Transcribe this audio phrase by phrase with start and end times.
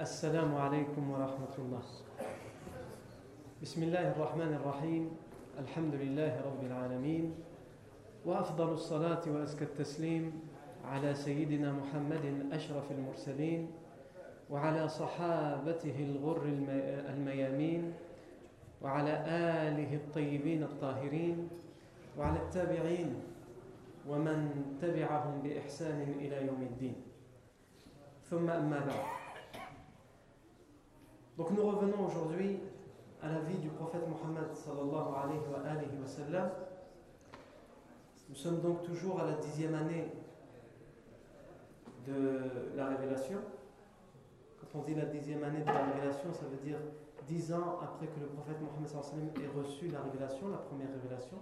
[0.00, 1.84] السلام عليكم ورحمة الله.
[3.60, 5.12] بسم الله الرحمن الرحيم.
[5.60, 7.36] الحمد لله رب العالمين.
[8.24, 10.32] وأفضل الصلاة وأزكى التسليم
[10.88, 13.68] على سيدنا محمد أشرف المرسلين
[14.50, 16.44] وعلى صحابته الغر
[17.12, 17.92] الميامين
[18.80, 19.14] وعلى
[19.68, 21.48] آله الطيبين الطاهرين
[22.18, 23.10] وعلى التابعين
[24.08, 24.38] ومن
[24.80, 26.96] تبعهم بإحسان إلى يوم الدين.
[28.32, 29.19] ثم أما بعد.
[31.40, 32.58] Donc nous revenons aujourd'hui
[33.22, 35.88] à la vie du prophète Mohammed sallallahu alayhi wa, alayhi.
[38.28, 40.12] Nous sommes donc toujours à la dixième année
[42.06, 43.38] de la révélation.
[44.60, 46.76] Quand on dit la dixième année de la révélation, ça veut dire
[47.26, 50.48] dix ans après que le prophète Mohammed sallallahu alayhi wa sallam ait reçu la révélation,
[50.48, 51.38] la première révélation.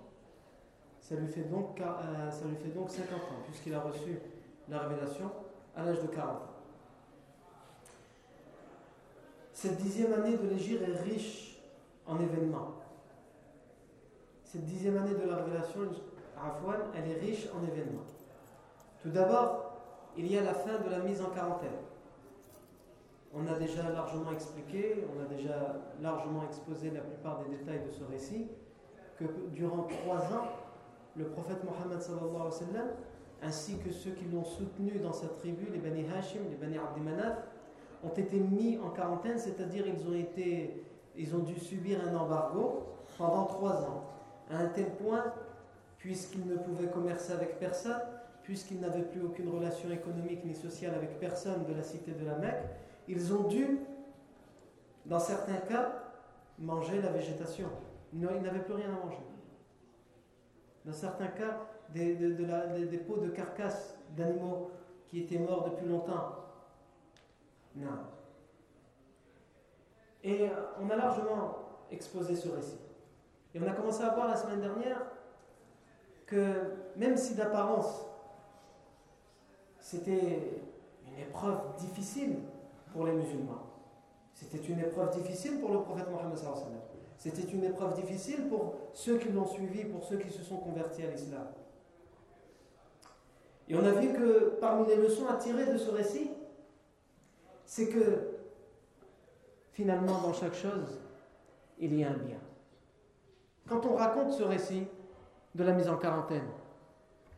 [1.00, 4.20] Ça lui fait donc, euh, ça lui fait donc 50 ans, puisqu'il a reçu
[4.68, 5.28] la révélation
[5.74, 6.47] à l'âge de 40 ans.
[9.60, 11.58] Cette dixième année de l'Égypte est riche
[12.06, 12.76] en événements.
[14.44, 15.80] Cette dixième année de la révélation,
[16.94, 18.04] elle est riche en événements.
[19.02, 19.80] Tout d'abord,
[20.16, 21.72] il y a la fin de la mise en quarantaine.
[23.34, 27.90] On a déjà largement expliqué, on a déjà largement exposé la plupart des détails de
[27.90, 28.46] ce récit,
[29.18, 30.50] que durant trois ans,
[31.16, 31.98] le prophète Mohammed
[33.42, 37.00] ainsi que ceux qui l'ont soutenu dans sa tribu, les Bani Hashim, les Bani Abdi
[37.00, 37.38] Manaf,
[38.04, 40.84] ont été mis en quarantaine, c'est-à-dire ils ont été,
[41.16, 42.84] ils ont dû subir un embargo
[43.16, 44.04] pendant trois ans,
[44.50, 45.24] à un tel point,
[45.98, 48.00] puisqu'ils ne pouvaient commercer avec personne,
[48.42, 52.36] puisqu'ils n'avaient plus aucune relation économique ni sociale avec personne de la cité de la
[52.36, 52.64] Mecque,
[53.08, 53.80] ils ont dû,
[55.06, 55.92] dans certains cas,
[56.58, 57.68] manger la végétation.
[58.12, 59.22] Ils n'avaient plus rien à manger.
[60.84, 61.60] Dans certains cas,
[61.92, 64.70] des, de, des pots de carcasses d'animaux
[65.08, 66.47] qui étaient morts depuis longtemps.
[67.78, 67.88] Non.
[70.24, 71.58] Et euh, on a largement
[71.90, 72.78] exposé ce récit.
[73.54, 75.00] Et on a commencé à voir la semaine dernière
[76.26, 78.04] que même si d'apparence
[79.80, 80.60] c'était
[81.06, 82.40] une épreuve difficile
[82.92, 83.64] pour les musulmans,
[84.34, 86.36] c'était une épreuve difficile pour le prophète Mohammed
[87.18, 91.02] c'était une épreuve difficile pour ceux qui l'ont suivi, pour ceux qui se sont convertis
[91.02, 91.48] à l'islam.
[93.68, 96.30] Et on a vu que parmi les leçons à tirer de ce récit,
[97.68, 98.30] c'est que
[99.72, 100.98] finalement dans chaque chose,
[101.78, 102.38] il y a un bien.
[103.68, 104.86] Quand on raconte ce récit
[105.54, 106.48] de la mise en quarantaine,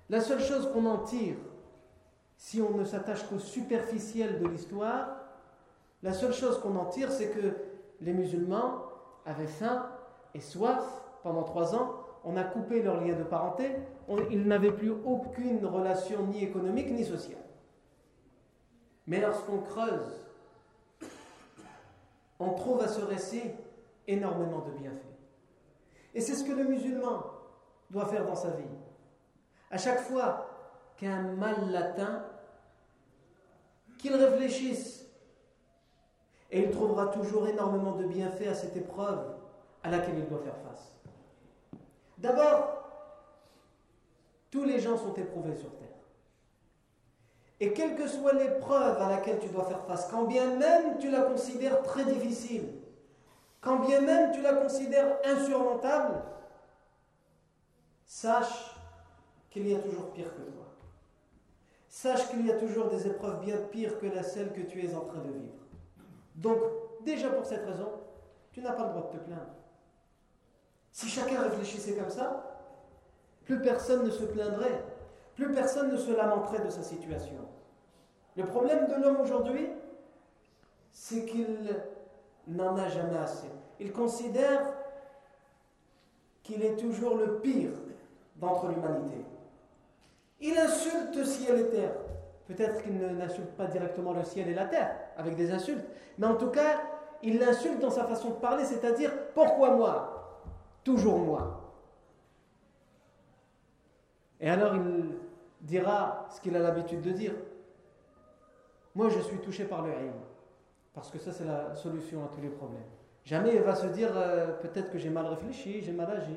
[0.09, 1.35] la seule chose qu'on en tire,
[2.37, 5.17] si on ne s'attache qu'au superficiel de l'histoire,
[6.05, 7.57] la seule chose qu'on en tire, c'est que
[8.01, 8.85] les musulmans
[9.27, 9.91] avaient faim
[10.33, 11.97] et soif pendant trois ans.
[12.23, 13.73] On a coupé leur lien de parenté.
[14.31, 17.50] ils n'avaient plus aucune relation ni économique ni sociale.
[19.11, 20.21] Mais lorsqu'on creuse,
[22.39, 23.43] on trouve à ce récit
[24.07, 25.19] énormément de bienfaits.
[26.15, 27.25] Et c'est ce que le musulman
[27.91, 28.63] doit faire dans sa vie.
[29.73, 30.47] À chaque fois
[30.97, 32.25] qu'un mal l'atteint,
[33.99, 35.05] qu'il réfléchisse
[36.53, 39.35] et il trouvera toujours énormément de bienfaits à cette épreuve
[39.83, 40.95] à laquelle il doit faire face.
[42.17, 42.85] D'abord,
[44.53, 45.90] tous les gens sont éprouvés sur terre.
[47.61, 51.11] Et quelle que soit l'épreuve à laquelle tu dois faire face, quand bien même tu
[51.11, 52.69] la considères très difficile,
[53.61, 56.23] quand bien même tu la considères insurmontable,
[58.07, 58.75] sache
[59.51, 60.65] qu'il y a toujours pire que toi.
[61.87, 64.95] Sache qu'il y a toujours des épreuves bien pires que la celle que tu es
[64.95, 65.55] en train de vivre.
[66.37, 66.59] Donc,
[67.05, 67.91] déjà pour cette raison,
[68.53, 69.55] tu n'as pas le droit de te plaindre.
[70.93, 72.59] Si chacun réfléchissait comme ça,
[73.45, 74.83] plus personne ne se plaindrait,
[75.35, 77.50] plus personne ne se lamenterait de sa situation.
[78.37, 79.69] Le problème de l'homme aujourd'hui,
[80.93, 81.69] c'est qu'il
[82.47, 83.49] n'en a jamais assez.
[83.79, 84.61] Il considère
[86.43, 87.71] qu'il est toujours le pire
[88.37, 89.25] d'entre l'humanité.
[90.41, 91.95] Il insulte ciel et terre.
[92.47, 95.85] Peut-être qu'il n'insulte pas directement le ciel et la terre avec des insultes,
[96.19, 96.81] mais en tout cas,
[97.23, 100.43] il l'insulte dans sa façon de parler, c'est-à-dire pourquoi moi?
[100.83, 101.75] Toujours moi.
[104.41, 105.19] Et alors il
[105.61, 107.35] dira ce qu'il a l'habitude de dire.
[108.95, 110.13] Moi, je suis touché par le haïm,
[110.95, 112.81] parce que ça, c'est la solution à tous les problèmes.
[113.25, 116.37] Jamais il va se dire euh, peut-être que j'ai mal réfléchi, j'ai mal agi.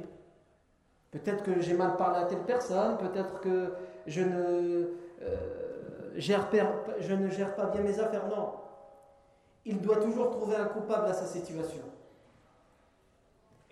[1.11, 3.73] Peut-être que j'ai mal parlé à telle personne, peut-être que
[4.05, 4.89] je ne
[5.21, 5.63] euh,
[6.15, 8.27] je ne gère pas bien mes affaires.
[8.27, 8.53] Non.
[9.65, 11.83] Il doit toujours trouver un coupable à sa situation.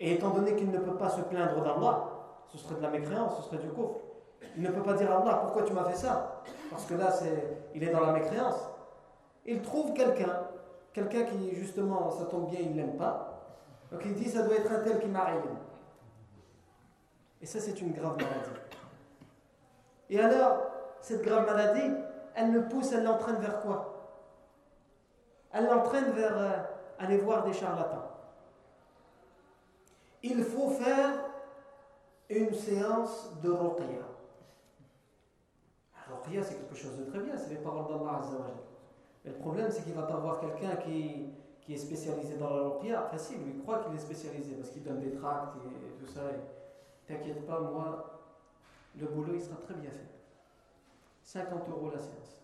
[0.00, 2.08] Et étant donné qu'il ne peut pas se plaindre d'Allah,
[2.50, 4.00] ce serait de la mécréance, ce serait du coffre.
[4.56, 6.42] Il ne peut pas dire Allah pourquoi tu m'as fait ça?
[6.70, 8.68] Parce que là, c'est, il est dans la mécréance.
[9.44, 10.46] Il trouve quelqu'un
[10.92, 13.46] quelqu'un qui, justement, ça tombe bien, il ne l'aime pas.
[13.90, 15.42] Donc il dit, ça doit être un tel qui m'arrive.
[17.40, 18.60] Et ça, c'est une grave maladie.
[20.10, 20.58] Et alors,
[21.00, 21.94] cette grave maladie,
[22.34, 23.88] elle le pousse, elle l'entraîne vers quoi?
[25.52, 26.62] Elle l'entraîne vers euh,
[26.98, 28.08] aller voir des charlatans.
[30.22, 31.10] Il faut faire
[32.30, 34.06] une séance de ruqya.
[36.08, 38.22] Ruqya, c'est quelque chose de très bien, c'est les paroles d'Allah
[39.24, 41.26] Mais le problème, c'est qu'il va pas voir quelqu'un qui,
[41.60, 43.04] qui est spécialisé dans la ruqya.
[43.06, 46.22] Enfin, si, lui croit qu'il est spécialisé parce qu'il donne des tracts et tout ça.
[47.06, 48.20] T'inquiète pas, moi,
[48.98, 50.12] le boulot, il sera très bien fait.
[51.22, 52.42] 50 euros la séance.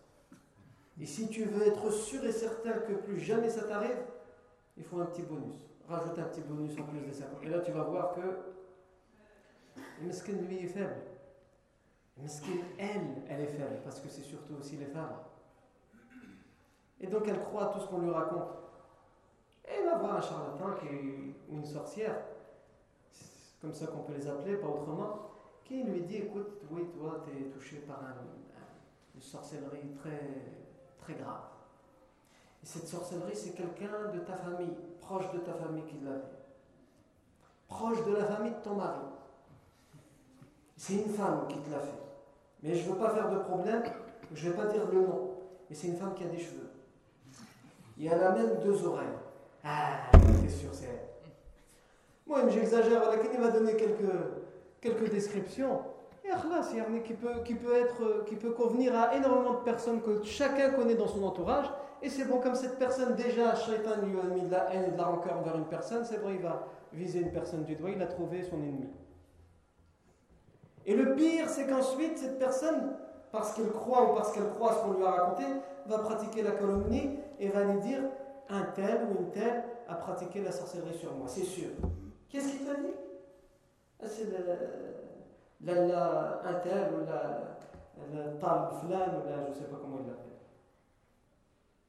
[0.99, 4.03] Et si tu veux être sûr et certain que plus jamais ça t'arrive,
[4.77, 5.69] il faut un petit bonus.
[5.87, 7.43] Rajoute un petit bonus en plus des 50.
[7.43, 8.21] Et là, tu vas voir que
[10.01, 10.95] le lui, est faible.
[12.17, 12.27] Le
[12.77, 15.15] elle, elle est faible, parce que c'est surtout aussi les femmes.
[17.01, 18.49] Et donc, elle croit à tout ce qu'on lui raconte.
[19.65, 20.87] Et elle va un charlatan qui,
[21.49, 22.15] ou une sorcière,
[23.61, 25.29] comme ça qu'on peut les appeler, pas autrement,
[25.63, 27.99] qui lui dit Écoute, oui, toi, tu es touché par
[29.15, 30.57] une sorcellerie très,
[30.97, 31.43] très grave.
[32.63, 36.39] Et cette sorcellerie, c'est quelqu'un de ta famille, proche de ta famille qui l'a fait.
[37.67, 39.05] Proche de la famille de ton mari.
[40.75, 41.99] C'est une femme qui te l'a fait.
[42.63, 43.83] Mais je ne veux pas faire de problème,
[44.33, 45.35] je ne vais pas dire le nom.
[45.69, 46.68] Mais c'est une femme qui a des cheveux.
[47.99, 49.07] Et elle a même deux oreilles.
[49.63, 51.09] Ah, t'es sûr, c'est elle.
[52.25, 53.01] Moi, j'exagère,
[53.33, 54.11] il va donner quelques,
[54.79, 55.81] quelques descriptions.
[56.23, 60.71] Et qui peut, qui, peut être, qui peut convenir à énormément de personnes que chacun
[60.71, 61.65] connaît dans son entourage.
[62.01, 64.91] Et c'est bon, comme cette personne, déjà, Shaitan lui a mis de la haine et
[64.91, 67.89] de la rancœur envers une personne, c'est bon, il va viser une personne du doigt,
[67.89, 68.89] il a trouvé son ennemi.
[70.85, 72.93] Et le pire, c'est qu'ensuite, cette personne,
[73.31, 75.43] parce qu'elle croit ou parce qu'elle croit ce qu'on lui a raconté,
[75.87, 78.01] va pratiquer la calomnie et va lui dire
[78.49, 81.69] un tel ou une telle a pratiqué la sorcellerie sur moi, c'est sûr.
[82.29, 82.93] Qu'est-ce qu'il t'a dit?
[84.01, 84.29] Ah, C'est
[85.61, 87.57] la, un tel ou la,
[88.13, 90.37] la ou la je ne sais pas comment il l'appelle.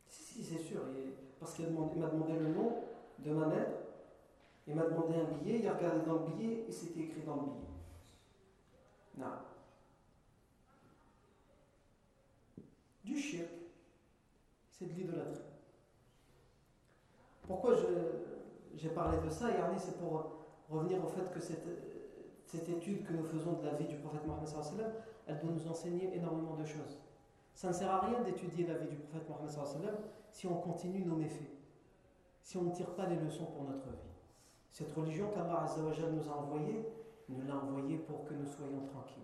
[0.08, 0.80] Si, si, c'est sûr.
[1.38, 2.82] parce qu'il m'a demandé le nom
[3.18, 3.68] de ma mère,
[4.66, 7.36] il m'a demandé un billet, il a regardé dans le billet et c'était écrit dans
[7.36, 7.70] le billet.
[9.18, 9.26] Non.
[13.04, 13.48] Du shirk,
[14.80, 15.44] c'est de l'idolâtrie.
[17.46, 17.74] Pourquoi
[18.74, 21.66] j'ai parlé de ça, Yarni, c'est pour revenir au fait que cette,
[22.46, 24.94] cette étude que nous faisons de la vie du prophète Mohammed,
[25.26, 26.98] elle doit nous enseigner énormément de choses.
[27.54, 29.98] Ça ne sert à rien d'étudier la vie du prophète Mohammed
[30.30, 31.50] si on continue nos méfaits,
[32.42, 34.08] si on ne tire pas les leçons pour notre vie.
[34.72, 36.86] Cette religion qu'Allah nous a envoyée,
[37.28, 39.22] nous l'a envoyée pour que nous soyons tranquilles.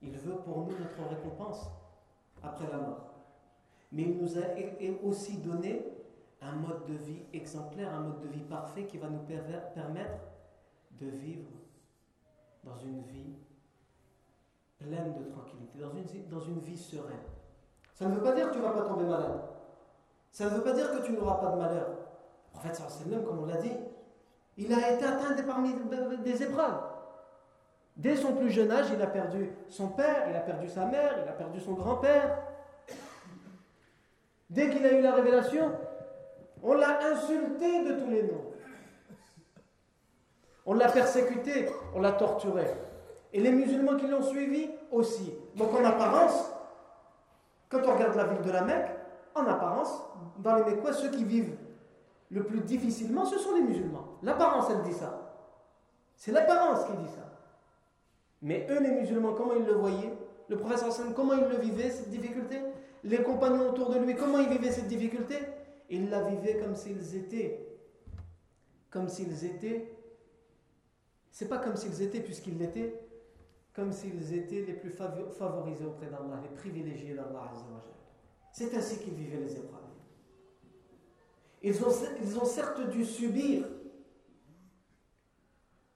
[0.00, 1.68] Il veut pour nous notre récompense
[2.42, 3.13] après la mort.
[3.94, 4.42] Mais il nous a
[5.04, 5.86] aussi donné
[6.42, 10.18] un mode de vie exemplaire, un mode de vie parfait qui va nous permettre
[11.00, 11.48] de vivre
[12.64, 13.36] dans une vie
[14.78, 17.22] pleine de tranquillité, dans une, dans une vie sereine.
[17.94, 19.40] Ça ne veut pas dire que tu ne vas pas tomber malade.
[20.32, 21.86] Ça ne veut pas dire que tu n'auras pas de malheur.
[22.52, 23.72] En fait, même, comme on l'a dit,
[24.56, 25.72] il a été atteint parmi
[26.24, 26.82] des épreuves.
[27.96, 31.14] Dès son plus jeune âge, il a perdu son père, il a perdu sa mère,
[31.22, 32.53] il a perdu son grand-père.
[34.54, 35.72] Dès qu'il a eu la révélation,
[36.62, 38.44] on l'a insulté de tous les noms.
[40.64, 42.66] On l'a persécuté, on l'a torturé.
[43.32, 45.34] Et les musulmans qui l'ont suivi aussi.
[45.56, 46.52] Donc en apparence,
[47.68, 48.90] quand on regarde la ville de la Mecque,
[49.34, 50.00] en apparence,
[50.38, 51.56] dans les Mecquois, ceux qui vivent
[52.30, 54.06] le plus difficilement, ce sont les musulmans.
[54.22, 55.32] L'apparence, elle dit ça.
[56.14, 57.28] C'est l'apparence qui dit ça.
[58.40, 60.16] Mais eux, les musulmans, comment ils le voyaient?
[60.48, 62.60] Le professeur Hassan, comment il le vivait, cette difficulté?
[63.04, 65.36] Les compagnons autour de lui, comment ils vivaient cette difficulté?
[65.90, 67.68] Ils la vivaient comme s'ils étaient.
[68.90, 69.94] Comme s'ils étaient
[71.34, 72.94] c'est pas comme s'ils étaient, puisqu'ils l'étaient,
[73.72, 77.50] comme s'ils étaient les plus favorisés auprès d'Allah, les privilégiés d'Allah.
[78.52, 79.80] C'est ainsi qu'ils vivaient les épreuves.
[81.60, 83.66] Ils ont, certes dû subir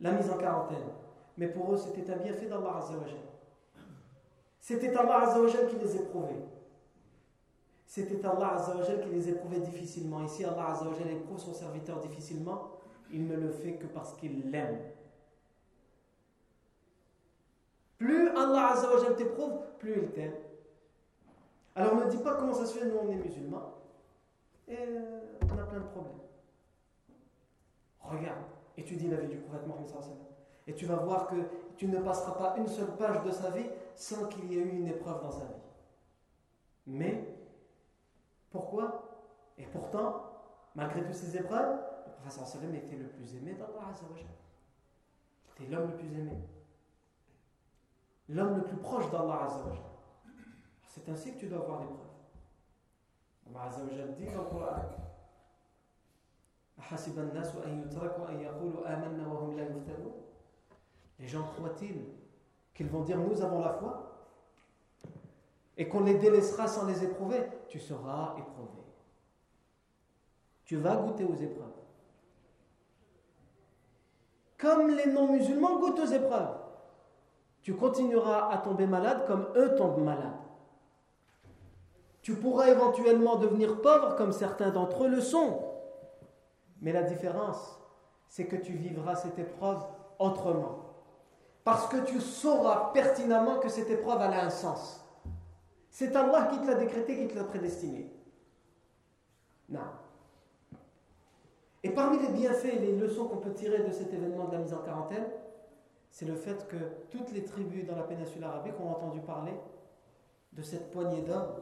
[0.01, 0.89] la mise en quarantaine,
[1.37, 2.85] mais pour eux c'était un bienfait d'Allah.
[4.59, 5.37] C'était Allah
[5.71, 6.43] qui les éprouvait.
[7.89, 8.63] C'était Allah
[9.03, 10.23] qui les éprouvait difficilement.
[10.23, 10.79] Ici, Allah
[11.11, 12.73] éprouve son serviteur difficilement.
[13.11, 14.79] Il ne le fait que parce qu'il l'aime.
[17.97, 20.35] Plus Allah Azzawajal t'éprouve, plus il t'aime.
[21.75, 23.73] Alors ne dis pas comment ça se fait, nous on est musulmans.
[24.69, 26.13] Et euh, on a plein de problèmes.
[28.03, 28.45] Regarde,
[28.77, 29.89] étudie la vie du prophète Mohammed
[30.67, 31.37] et tu vas voir que
[31.79, 33.65] tu ne passeras pas une seule page de sa vie
[33.95, 35.63] sans qu'il y ait eu une épreuve dans sa vie.
[36.87, 37.38] Mais,
[38.51, 39.05] pourquoi?
[39.59, 40.25] Et pourtant,
[40.75, 43.93] malgré toutes ces épreuves, le professeur était le plus aimé d'Allah
[45.47, 46.39] C'était l'homme le plus aimé.
[48.29, 49.49] L'homme le plus proche d'Allah
[50.85, 52.09] C'est ainsi que tu dois voir l'épreuve.
[53.55, 53.71] Allah
[54.17, 54.67] dit dans le Coran
[61.19, 62.05] les gens croient-ils
[62.75, 64.08] qu'ils vont dire nous avons la foi
[65.79, 68.83] et qu'on les délaissera sans les éprouver Tu seras éprouvé.
[70.65, 71.73] Tu vas goûter aux épreuves.
[74.59, 76.59] Comme les non-musulmans goûtent aux épreuves.
[77.63, 80.33] Tu continueras à tomber malade comme eux tombent malades.
[82.23, 85.63] Tu pourras éventuellement devenir pauvre comme certains d'entre eux le sont.
[86.83, 87.79] Mais la différence,
[88.29, 89.85] c'est que tu vivras cette épreuve
[90.19, 90.81] autrement.
[91.63, 95.08] Parce que tu sauras pertinemment que cette épreuve a un sens.
[95.99, 98.09] C'est Allah qui te l'a décrété, qui te l'a prédestiné.
[99.69, 99.81] Non.
[101.83, 104.59] Et parmi les bienfaits et les leçons qu'on peut tirer de cet événement de la
[104.59, 105.27] mise en quarantaine,
[106.09, 106.77] c'est le fait que
[107.11, 109.55] toutes les tribus dans la péninsule arabique ont entendu parler
[110.53, 111.57] de cette poignée d'hommes,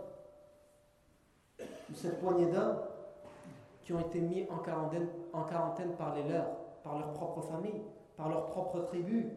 [1.58, 2.76] de cette poignée d'hommes
[3.84, 7.80] qui ont été mis en quarantaine, en quarantaine par les leurs, par leur propre famille,
[8.18, 9.30] par leur propre tribu,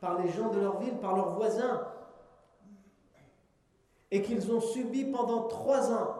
[0.00, 1.86] par les gens de leur ville, par leurs voisins,
[4.10, 6.16] et qu'ils ont subi pendant trois ans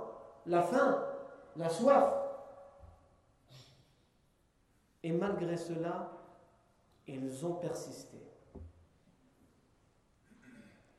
[0.46, 1.02] la faim,
[1.56, 2.12] la soif.
[5.02, 6.10] Et malgré cela,
[7.06, 8.18] ils ont persisté.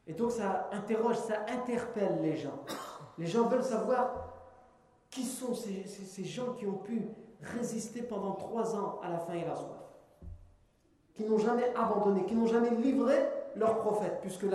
[0.08, 2.64] Et donc ça interroge, ça interpelle les gens.
[3.18, 4.34] Les gens veulent savoir
[5.10, 7.08] qui sont ces, gens qui ont pu
[7.42, 9.82] résister pendant trois ans à la faim et la soif
[11.16, 13.16] Qui n'ont jamais abandonné, qui n'ont jamais livré
[13.56, 14.46] leur prophète, puisque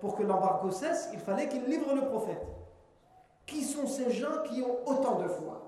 [0.00, 2.46] pour que l'embargo cesse, il fallait qu'ils livrent le prophète.
[3.46, 5.62] Qui sont ces gens qui ont autant de foi?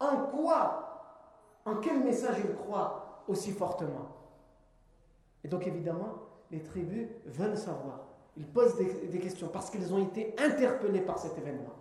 [0.00, 4.08] En quoi En quel message ils croient aussi fortement?
[5.42, 6.14] Et donc évidemment,
[6.50, 8.00] les tribus veulent savoir.
[8.36, 11.74] Ils posent des questions parce qu'ils ont été interpellés par cet événement.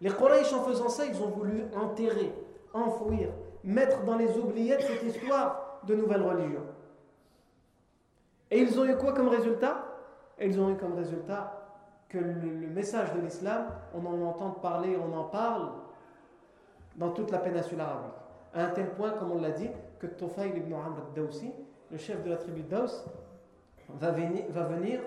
[0.00, 2.32] Les Quraysh, en faisant ça, ils ont voulu enterrer,
[2.72, 3.30] enfouir,
[3.62, 6.63] mettre dans les oubliettes cette histoire de nouvelle religion.
[8.54, 9.84] Et ils ont eu quoi comme résultat?
[10.40, 11.60] Ils ont eu comme résultat
[12.08, 15.72] que le, message de l'islam, on en entend parler, on en parle
[16.94, 18.14] dans toute la péninsule arabique.
[18.54, 19.68] À un tel point, comme on l'a dit,
[19.98, 21.52] que Tofayl ibn Amr al-Dawsi,
[21.90, 23.04] le chef de la tribu Daws,
[23.88, 25.00] va venir, va venir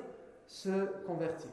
[0.45, 1.51] se convertir.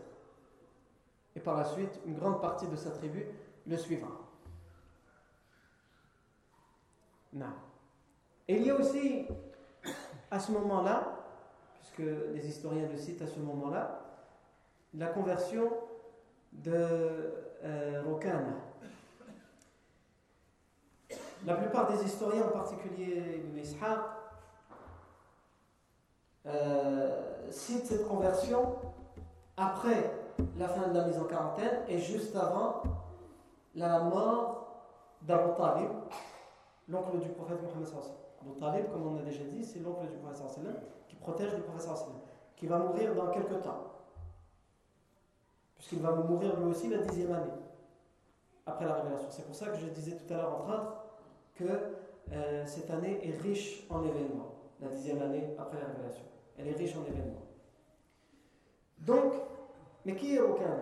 [1.36, 3.24] Et par la suite, une grande partie de sa tribu
[3.68, 4.10] le suivra.
[7.32, 7.54] Non.
[8.48, 9.28] Et il y a aussi,
[10.32, 11.20] à ce moment-là,
[11.84, 14.00] puisque les historiens le citent à ce moment-là,
[14.94, 15.70] la conversion
[16.52, 16.72] de
[17.62, 18.54] euh, Rokana.
[21.44, 23.98] La plupart des historiens, en particulier Ibn Ishaq,
[26.46, 28.76] euh, citent cette conversion
[29.56, 30.10] après
[30.56, 32.82] la fin de la mise en quarantaine et juste avant
[33.74, 34.86] la mort
[35.22, 35.90] d'Abu Talib,
[36.88, 37.88] l'oncle du prophète Mohammed
[38.40, 40.42] Abu Talib, comme on a déjà dit, c'est l'oncle du prophète
[41.03, 41.90] qui protège le prophète
[42.56, 43.92] qui va mourir dans quelques temps.
[45.76, 47.52] Puisqu'il va mourir lui aussi la dixième année
[48.66, 49.28] après la révélation.
[49.30, 50.96] C'est pour ça que je disais tout à l'heure, entre autres,
[51.54, 51.64] que
[52.32, 56.24] euh, cette année est riche en événements, la dixième année après la révélation.
[56.56, 57.42] Elle est riche en événements.
[59.00, 59.34] Donc,
[60.04, 60.76] mais qui est Rokana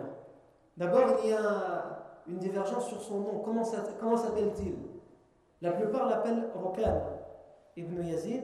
[0.77, 3.39] D'abord, il y a une divergence sur son nom.
[3.39, 4.75] Comment, s'appelle-t-il?
[5.61, 7.01] La plupart l'appellent Rokana
[7.75, 8.43] ibn Yazid,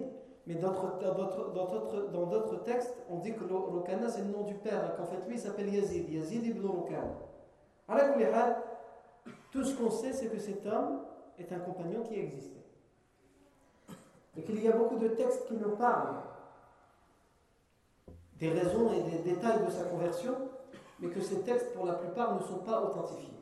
[0.50, 5.06] mais dans d'autres textes, on dit que Rokana c'est le nom du père, et qu'en
[5.06, 7.14] fait lui il s'appelle Yazid, Yazid ibn Rokana.
[9.52, 11.02] Tout ce qu'on sait, c'est que cet homme
[11.38, 12.66] est un compagnon qui existait.
[14.36, 16.16] Et qu'il y a beaucoup de textes qui nous parlent
[18.40, 20.36] des raisons et des détails de sa conversion,
[21.00, 23.38] mais que ces textes, pour la plupart, ne sont pas authentifiés.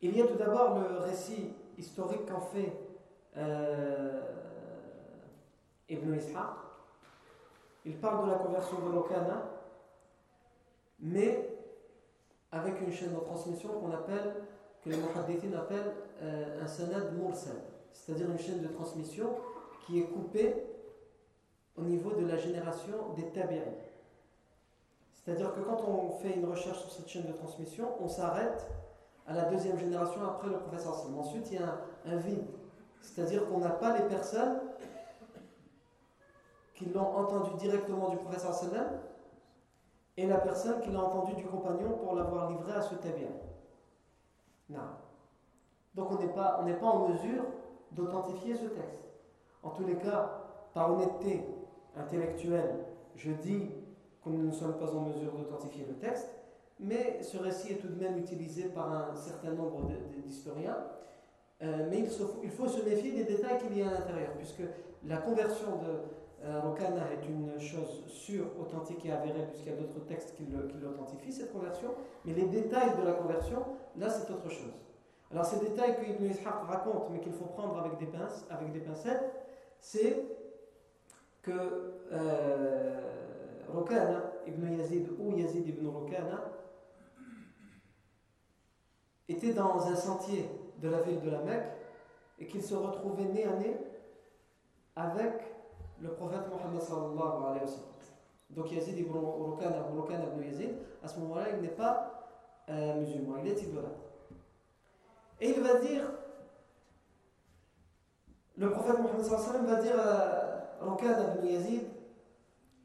[0.00, 2.72] Il y a tout d'abord le récit historique qu'en fait
[3.36, 4.20] euh,
[5.88, 6.56] Ibn Ishaq.
[7.84, 9.42] Il parle de la conversion de Lokana,
[11.00, 11.56] mais
[12.52, 14.34] avec une chaîne de transmission qu'on appelle,
[14.82, 17.56] que les muhaddithin appellent euh, un sanad mursal,
[17.92, 19.36] c'est-à-dire une chaîne de transmission
[19.86, 20.54] qui est coupée
[21.76, 23.72] au niveau de la génération des tabi'in.
[25.12, 28.66] C'est-à-dire que quand on fait une recherche sur cette chaîne de transmission, on s'arrête
[29.26, 30.94] à la deuxième génération après le professeur.
[31.16, 32.46] Ensuite, il y a un, vide.
[33.00, 34.60] C'est-à-dire qu'on n'a pas les personnes
[36.74, 38.86] qui l'ont entendu directement du professeur Sallam
[40.16, 43.28] et la personne qui l'a entendu du compagnon pour l'avoir arriverait à ce tabia.
[44.68, 44.80] Non.
[45.94, 47.44] Donc on n'est pas, pas en mesure
[47.92, 49.04] d'authentifier ce texte.
[49.62, 50.40] En tous les cas,
[50.72, 51.44] par honnêteté
[51.96, 52.84] intellectuelle,
[53.16, 53.70] je dis
[54.24, 56.30] que nous ne sommes pas en mesure d'authentifier le texte,
[56.78, 59.88] mais ce récit est tout de même utilisé par un certain nombre
[60.24, 60.78] d'historiens.
[61.62, 62.08] Euh, mais il,
[62.42, 64.62] il, faut se méfier des détails qu'il y a à l'intérieur, puisque
[65.06, 69.78] la conversion de euh, Rokana est une chose sûre, authentique et avérée, puisqu'il y a
[69.78, 70.46] d'autres textes qui
[70.80, 71.90] l'authentifient, cette conversion,
[72.24, 73.62] mais les détails de la conversion,
[73.98, 74.72] là c'est autre chose.
[75.30, 78.72] Alors ces détails que Ibn Ishaq raconte, mais qu'il faut prendre avec des, pinces, avec
[78.72, 79.30] des pincettes,
[79.78, 80.24] c'est
[81.42, 81.52] que
[82.10, 83.00] euh,
[83.68, 86.40] Rokana, Ibn Yazid ou Yazid ibn Rokana,
[89.28, 90.48] était dans un sentier
[90.80, 91.72] de la ville de la Mecque
[92.38, 93.76] et qu'il se retrouvait nez à nez
[94.96, 95.34] avec
[96.00, 97.90] le prophète Mohammed sallallahu alayhi wa sallam.
[98.50, 100.70] Donc Yazid ibn Rukana, ibn Yazid,
[101.02, 102.26] à ce moment-là, il n'est pas
[102.68, 104.00] euh, musulman, il est idolâtre.
[105.40, 106.04] Et il va dire,
[108.56, 111.82] le prophète Mohammed sallallahu alayhi wa sallam va dire à Rukana ibn Yazid,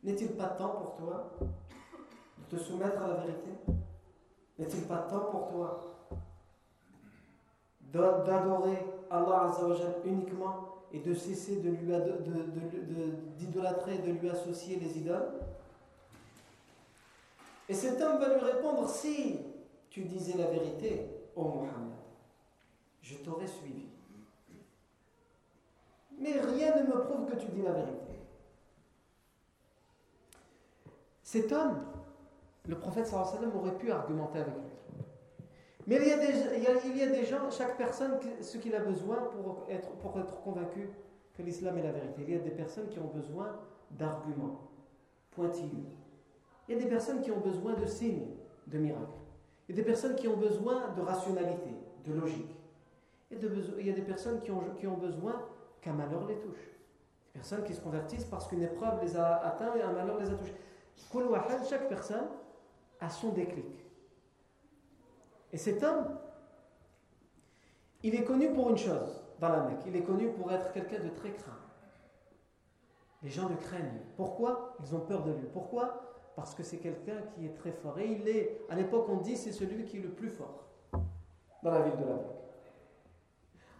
[0.04, 3.52] n'est-il pas temps pour toi de te soumettre à la vérité?
[4.60, 5.95] N'est-il pas temps pour toi?
[7.96, 9.52] D'adorer Allah
[10.06, 11.72] uniquement et de cesser de
[13.38, 15.32] d'idolâtrer, de, de, lui associer les idoles.
[17.68, 19.40] Et cet homme va lui répondre si
[19.90, 21.94] tu disais la vérité, ô oh Mohammed,
[23.02, 23.88] je t'aurais suivi.
[26.18, 28.14] Mais rien ne me prouve que tu dis la vérité.
[31.24, 31.84] Cet homme,
[32.68, 34.75] le prophète sallam aurait pu argumenter avec lui.
[35.88, 36.12] Mais il y,
[37.02, 40.90] a des, gens, chaque personne, ce qu'il a besoin pour être, pour convaincu
[41.34, 42.24] que l'islam est la vérité.
[42.28, 43.60] Il y a des personnes qui ont besoin
[43.92, 44.72] d'arguments
[45.32, 45.86] pointilleux.
[46.68, 48.26] Il y a des personnes qui ont besoin de signes,
[48.66, 49.20] de miracles.
[49.68, 52.56] Il y a des personnes qui ont besoin de rationalité, de logique.
[53.30, 55.40] Il y a des personnes qui ont, qui ont besoin
[55.82, 56.72] qu'un malheur les touche.
[57.26, 60.30] Des personnes qui se convertissent parce qu'une épreuve les a atteints et un malheur les
[60.30, 60.56] a touchés.
[61.70, 62.28] Chaque personne
[63.00, 63.85] a son déclic.
[65.56, 66.10] Et cet homme,
[68.04, 69.84] il est connu pour une chose dans la Mecque.
[69.88, 71.58] Il est connu pour être quelqu'un de très craint.
[73.24, 74.02] Les gens le craignent.
[74.18, 74.76] Pourquoi?
[74.84, 75.48] Ils ont peur de lui.
[75.54, 76.12] Pourquoi?
[76.36, 77.98] Parce que c'est quelqu'un qui est très fort.
[78.00, 80.66] Et il est, à l'époque, on dit, c'est celui qui est le plus fort
[81.64, 82.44] dans la ville de la Mecque.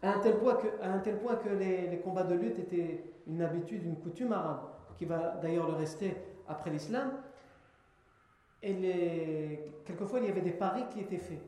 [0.02, 0.20] À un
[1.00, 4.62] tel point que, les, combats de lutte étaient une habitude, une coutume arabe,
[4.98, 6.16] qui va d'ailleurs le rester
[6.48, 7.12] après l'islam.
[8.64, 11.42] Et quelquefois, il y avait des paris qui étaient faits.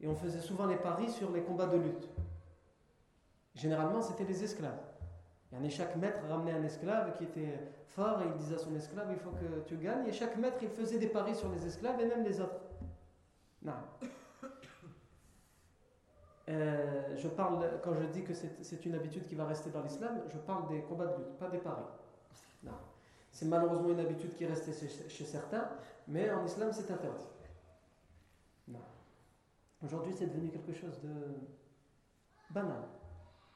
[0.00, 2.08] Et on faisait souvent les paris sur les combats de lutte.
[3.54, 4.78] Généralement, c'était les esclaves.
[5.62, 7.58] Et chaque maître ramenait un esclave qui était
[7.88, 10.06] fort et il disait à son esclave il faut que tu gagnes.
[10.06, 12.60] Et chaque maître, il faisait des paris sur les esclaves et même les autres.
[13.62, 13.72] Non.
[16.48, 20.20] Euh, je parle, quand je dis que c'est une habitude qui va rester dans l'islam,
[20.26, 21.84] je parle des combats de lutte, pas des paris.
[22.64, 22.72] Non.
[23.30, 24.72] C'est malheureusement une habitude qui est restée
[25.08, 25.68] chez certains,
[26.08, 27.28] mais en islam c'est interdit.
[29.82, 31.14] Aujourd'hui, c'est devenu quelque chose de
[32.50, 32.82] banal,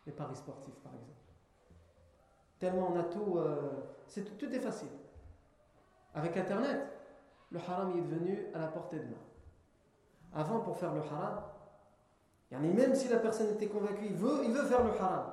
[0.06, 1.10] les paris sportifs par exemple.
[2.58, 4.88] Tellement on a tout, euh, c'est, tout est facile.
[6.14, 6.80] Avec Internet,
[7.50, 9.24] le haram est devenu à la portée de main.
[10.32, 11.42] Avant, pour faire le haram,
[12.50, 15.32] même si la personne était convaincue, il veut, il veut faire le haram,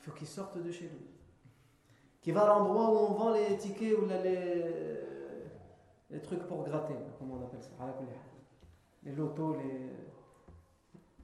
[0.00, 1.06] il faut qu'il sorte de chez lui.
[2.20, 5.00] Qu'il va à l'endroit où on vend les tickets ou les,
[6.10, 7.70] les trucs pour gratter, comment on appelle ça,
[9.04, 9.90] les lotos, les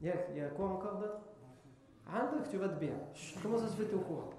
[0.01, 1.21] il y a quoi encore d'autre?
[2.51, 2.95] Tu vas te bien.
[3.43, 4.31] Comment ça se fait au courant?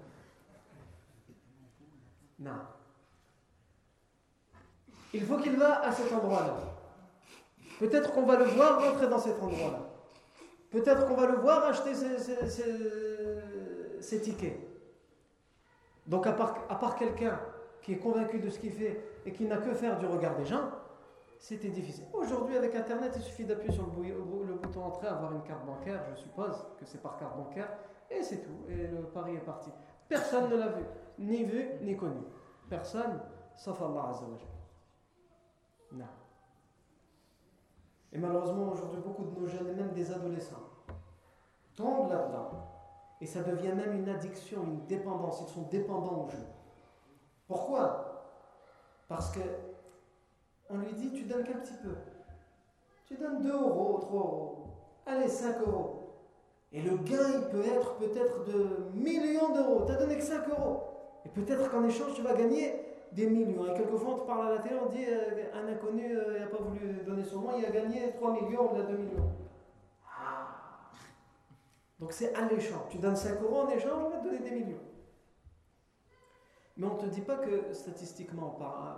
[2.38, 2.52] Non.
[5.12, 6.56] Il faut qu'il va à cet endroit-là.
[7.78, 9.80] Peut-être qu'on va le voir rentrer dans cet endroit-là.
[10.70, 11.94] Peut-être qu'on va le voir acheter
[14.00, 14.58] ses, tickets.
[16.06, 17.40] Donc à part quelqu'un
[17.82, 20.44] qui est convaincu de ce qu'il fait et qui n'a que faire du regard des
[20.44, 20.70] gens,
[21.38, 22.04] c'était difficile.
[22.12, 26.20] Aujourd'hui, avec Internet, il suffit d'appuyer sur le, bouton entrée, avoir une carte bancaire, je
[26.20, 27.68] suppose que c'est par carte bancaire,
[28.10, 28.68] et c'est tout.
[28.68, 29.70] Et le pari est parti.
[30.08, 30.84] Personne ne l'a vu,
[31.18, 32.22] ni vu, ni connu.
[32.68, 33.20] Personne,
[33.56, 34.48] sauf Allah Azzawajal.
[35.92, 36.04] Non.
[38.12, 40.62] Et malheureusement, aujourd'hui, beaucoup de nos jeunes, même des adolescents,
[41.74, 42.50] tombent là-dedans.
[43.20, 45.42] Et ça devient même une addiction, une dépendance.
[45.42, 46.46] Ils sont dépendants au jeu.
[47.46, 48.24] Pourquoi?
[49.08, 49.40] Parce que
[50.70, 51.94] on lui dit tu donnes qu'un petit peu.
[53.06, 54.64] Tu donnes 2 euros, 3 euros,
[55.06, 56.06] allez 5 euros.
[56.72, 59.84] Et le gain, il peut être peut-être de millions d'euros.
[59.86, 60.82] Tu n'as donné que 5 euros.
[61.24, 62.74] Et peut-être qu'en échange, tu vas gagner
[63.12, 63.66] des millions.
[63.66, 66.46] Et quelquefois, on te parle à la télé, on dit euh, un inconnu n'a euh,
[66.46, 69.30] pas voulu donner son nom, il a gagné 3 millions ou 2 millions.
[70.04, 70.48] Ah.
[71.98, 72.86] Donc c'est alléchant.
[72.90, 74.80] Tu donnes 5 euros en échange, on va te donner des millions.
[76.76, 78.50] Mais on ne te dit pas que statistiquement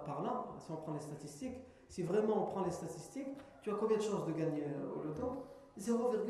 [0.04, 1.56] parlant, si on prend les statistiques,
[1.88, 5.02] si vraiment on prend les statistiques, tu as combien de chances de gagner euh, au
[5.02, 5.44] loto?
[5.78, 6.24] 0,000,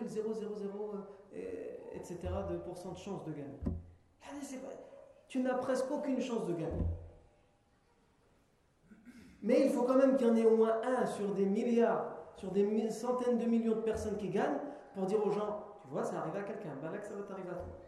[1.94, 2.18] etc.
[2.50, 3.58] de pourcent de chances de gagner.
[5.28, 6.86] Tu n'as presque aucune chance de gagner.
[9.42, 12.14] Mais il faut quand même qu'il y en ait au moins un sur des milliards,
[12.36, 14.58] sur des centaines de millions de personnes qui gagnent
[14.94, 17.54] pour dire aux gens, tu vois, ça arrive à quelqu'un, que ça va t'arriver à
[17.54, 17.78] toi.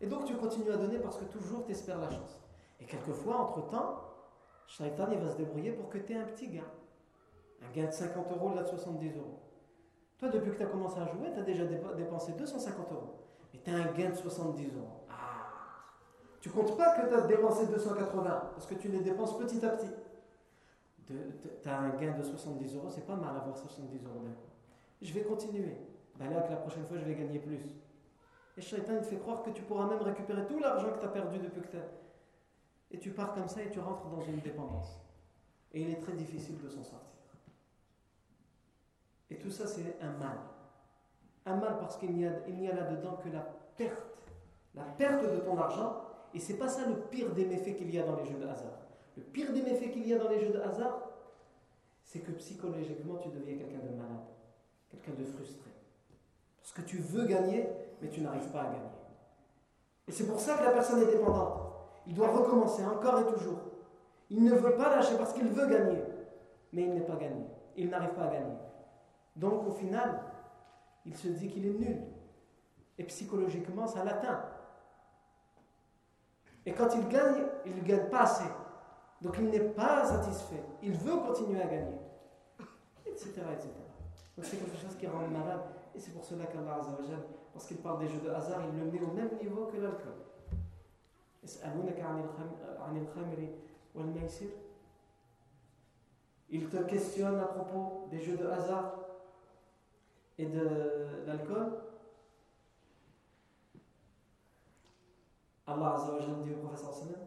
[0.00, 2.40] Et donc tu continues à donner parce que toujours tu espères la chance.
[2.80, 4.04] Et quelquefois, entre-temps,
[4.66, 6.64] Shaitan il va se débrouiller pour que tu aies un petit gain.
[7.62, 9.40] Un gain de 50 euros, là de 70 euros.
[10.18, 13.14] Toi, depuis que tu as commencé à jouer, tu as déjà dépensé 250 euros.
[13.52, 15.04] Mais tu as un gain de 70 euros.
[15.10, 15.14] Ah
[16.40, 19.70] Tu comptes pas que tu as dépensé 280 parce que tu les dépenses petit à
[19.70, 19.90] petit
[21.62, 24.50] tu as un gain de 70 euros, c'est pas mal avoir 70 euros d'un coup.
[25.02, 25.76] Je vais continuer.
[26.18, 27.60] Ben là, que la prochaine fois, je vais gagner plus.
[28.60, 31.08] Et Shaitan, te fait croire que tu pourras même récupérer tout l'argent que tu as
[31.08, 31.78] perdu depuis que tu
[32.90, 35.00] Et tu pars comme ça et tu rentres dans une dépendance.
[35.72, 37.08] Et il est très difficile de s'en sortir.
[39.30, 40.36] Et tout ça, c'est un mal.
[41.46, 43.40] Un mal parce qu'il n'y a, a là-dedans que la
[43.78, 44.28] perte.
[44.74, 46.02] La perte de ton argent.
[46.34, 48.46] Et c'est pas ça le pire des méfaits qu'il y a dans les jeux de
[48.46, 48.78] hasard.
[49.16, 51.00] Le pire des méfaits qu'il y a dans les jeux de hasard,
[52.04, 54.26] c'est que psychologiquement, tu deviens quelqu'un de malade,
[54.90, 55.70] quelqu'un de frustré.
[56.60, 57.66] Parce que tu veux gagner,
[58.00, 58.90] mais tu n'arrives pas à gagner.
[60.08, 61.62] Et c'est pour ça que la personne est dépendante.
[62.06, 63.58] Il doit recommencer encore et toujours.
[64.30, 66.02] Il ne veut pas lâcher parce qu'il veut gagner,
[66.72, 67.44] mais il n'est pas gagné.
[67.76, 68.56] Il n'arrive pas à gagner.
[69.36, 70.20] Donc au final,
[71.06, 72.02] il se dit qu'il est nul.
[72.98, 74.44] Et psychologiquement, ça l'atteint.
[76.66, 78.50] Et quand il gagne, il ne gagne pas assez.
[79.22, 80.62] Donc il n'est pas satisfait.
[80.82, 81.98] Il veut continuer à gagner.
[83.06, 83.28] Etc.
[83.28, 83.68] etc.
[84.36, 85.62] Donc c'est quelque chose qui rend malade.
[85.94, 87.22] Et c'est pour cela qu'Allah Azzawajal,
[87.52, 90.14] lorsqu'il parle des jeux de hasard, il le met au même niveau que l'alcool.
[96.52, 98.94] Il te questionne à propos des jeux de hasard
[100.38, 101.72] et de l'alcool.
[105.66, 107.20] Allah Azzawajal dit au professeur sallam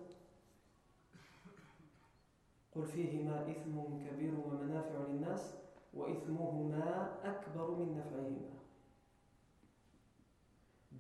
[2.76, 5.54] قل فيهما إثم كبير ومنافع للناس
[5.94, 8.53] وإثمهما أكبر من نفعهما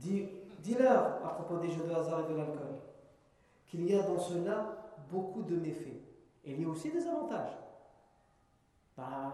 [0.04, 2.74] Dis-leur à propos des jeux de hasard et de l'alcool
[3.74, 4.76] qu'il y a dans cela
[5.12, 6.02] beaucoup de méfaits.
[6.46, 7.58] Et il y a aussi des avantages.
[8.96, 9.34] Bah,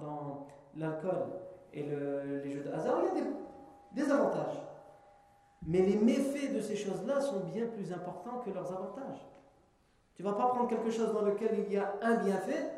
[0.00, 1.26] dans, l'alcool
[1.72, 4.62] et le, les jeux de hasard, il y a des, des avantages.
[5.66, 9.26] Mais les méfaits de ces choses-là sont bien plus importants que leurs avantages.
[10.14, 12.72] Tu ne vas pas prendre quelque chose dans lequel il y a un bienfait,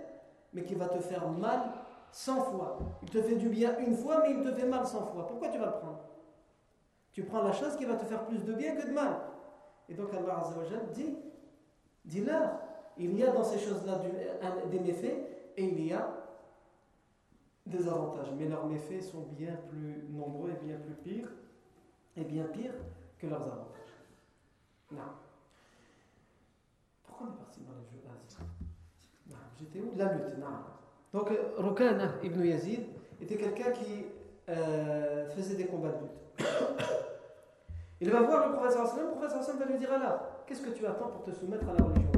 [0.53, 1.73] mais qui va te faire mal
[2.11, 2.79] 100 fois.
[3.03, 5.27] Il te fait du bien une fois, mais il te fait mal 100 fois.
[5.29, 6.01] Pourquoi tu vas le prendre?
[7.13, 9.21] Tu prends la chose qui va te faire plus de bien que de mal.
[9.89, 11.17] Et donc Allah Azzawajal dit,
[12.05, 12.53] dis-leur,
[12.97, 14.01] il y a dans ces choses-là
[14.71, 16.09] des méfaits et il y a
[17.67, 18.31] des avantages.
[18.39, 21.33] Mais leurs méfaits sont bien plus nombreux et bien plus pires,
[22.17, 22.75] et bien pires
[23.19, 23.77] que leurs avantages.
[24.93, 25.03] Non
[27.23, 28.01] on est parti dans les jeux
[29.59, 29.93] J'étais où?
[29.97, 30.39] La lutte.
[30.39, 30.47] Non.
[31.13, 32.87] Donc, Rukana ibn Yazid
[33.21, 34.07] était quelqu'un qui
[34.49, 36.47] euh, faisait des combats de lutte.
[38.01, 40.71] Il va voir le professeur Hassan, le professeur Hassan va lui dire Alors, qu'est-ce que
[40.71, 42.11] tu attends pour te soumettre à la religion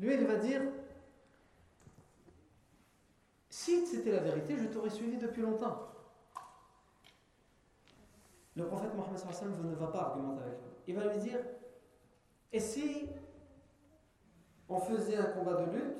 [0.00, 0.62] Lui, il va dire
[3.48, 5.88] Si c'était la vérité, je t'aurais suivi depuis longtemps.
[8.56, 10.70] Le prophète Mohammed ne va pas argumenter avec lui.
[10.88, 11.38] Il va lui dire
[12.52, 13.08] Et si
[14.68, 15.96] on faisait un combat de lutte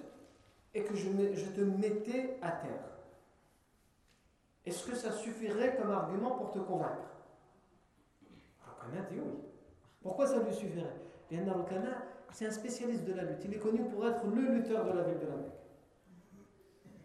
[0.75, 2.85] et que je, te mettais à terre?
[4.67, 7.18] Est-ce que ça suffirait comme argument pour te convaincre?
[8.89, 9.39] Rokana dit oui.
[10.03, 10.97] Pourquoi ça lui suffirait?
[11.31, 13.45] Rokana, c'est un spécialiste de la lutte.
[13.45, 15.53] Il est connu pour être le lutteur de la ville de la Mecque.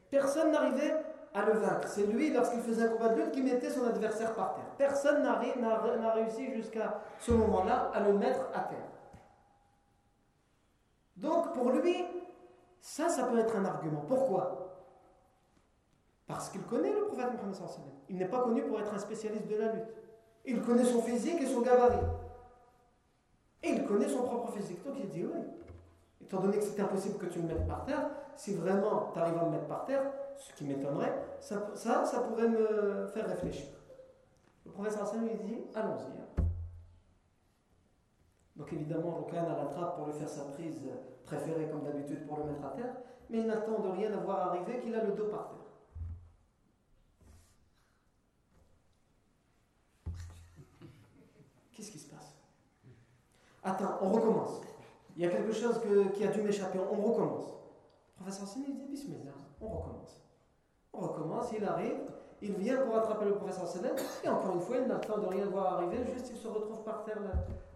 [0.10, 0.96] Personne n'arrivait
[1.34, 1.88] à le vaincre.
[1.88, 4.76] C'est lui, lorsqu'il faisait un combat de lutte, qui mettait son adversaire par terre.
[4.78, 8.90] Personne n'a réussi jusqu'à ce moment-là à le mettre à terre.
[11.18, 12.06] Donc pour lui,
[12.80, 14.02] ça, ça peut être un argument.
[14.08, 14.60] Pourquoi?
[16.28, 17.94] Parce qu'il connaît le prophète Mohammed.
[18.10, 19.94] Il n'est pas connu pour être un spécialiste de la lutte.
[20.46, 22.06] Il connaît son physique et son gabarit.
[23.64, 24.84] Et il connaît son propre physique.
[24.86, 25.40] Donc il dit oui.
[26.22, 29.38] Étant donné que c'est impossible que tu me mettes par terre, si vraiment tu arrives
[29.38, 33.68] à me mettre par terre, ce qui m'étonnerait, ça, ça, pourrait me faire réfléchir.
[34.66, 36.24] Le professeur Hassan lui dit allons-y.
[38.56, 40.82] Donc évidemment, Rokana l'attrape pour lui faire sa prise
[41.26, 42.96] préférée comme d'habitude pour le mettre à terre,
[43.30, 45.60] mais il n'attend de rien à voir arriver qu'il a le dos par terre.
[51.74, 52.36] Qu'est-ce qui se passe
[53.64, 54.62] Attends, on recommence.
[55.16, 55.80] Il y a quelque chose
[56.16, 57.54] qui a dû m'échapper, on recommence.
[58.18, 60.22] Le professeur Sini dit Bismillah, on recommence.
[60.92, 62.02] On recommence, il arrive,
[62.42, 65.46] il vient pour attraper le professeur Salem, et encore une fois, il n'attend de rien
[65.46, 67.20] voir arriver, juste il se retrouve par terre,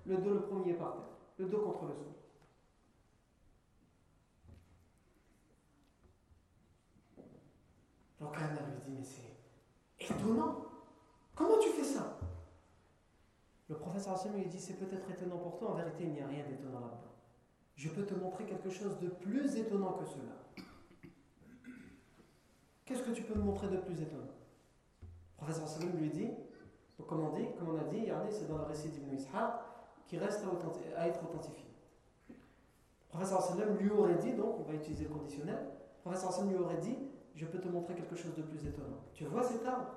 [0.05, 1.03] le dos le premier par terre,
[1.37, 2.07] le dos contre le sol.
[8.19, 10.55] Rokana lui dit, mais c'est étonnant.
[11.35, 12.16] Comment tu fais ça?
[13.69, 16.45] Le professeur lui dit, c'est peut-être étonnant pour toi, en vérité, il n'y a rien
[16.47, 17.13] d'étonnant là-dedans.
[17.75, 20.63] Je peux te montrer quelque chose de plus étonnant que cela.
[22.85, 24.33] Qu'est-ce que tu peux me montrer de plus étonnant?
[25.01, 26.31] Le professeur lui dit,
[27.05, 29.53] comme on, dit, comme on a dit, c'est dans le récit d'Ibn Ishaq,
[30.07, 30.43] qui reste
[30.95, 31.67] à, être authentifié.
[32.29, 36.57] Le professeur lui aurait dit, donc on va utiliser le conditionnel, le professeur Salim lui
[36.57, 36.97] aurait dit,
[37.35, 39.03] je peux te montrer quelque chose de plus étonnant.
[39.13, 39.93] Tu vois cet arbre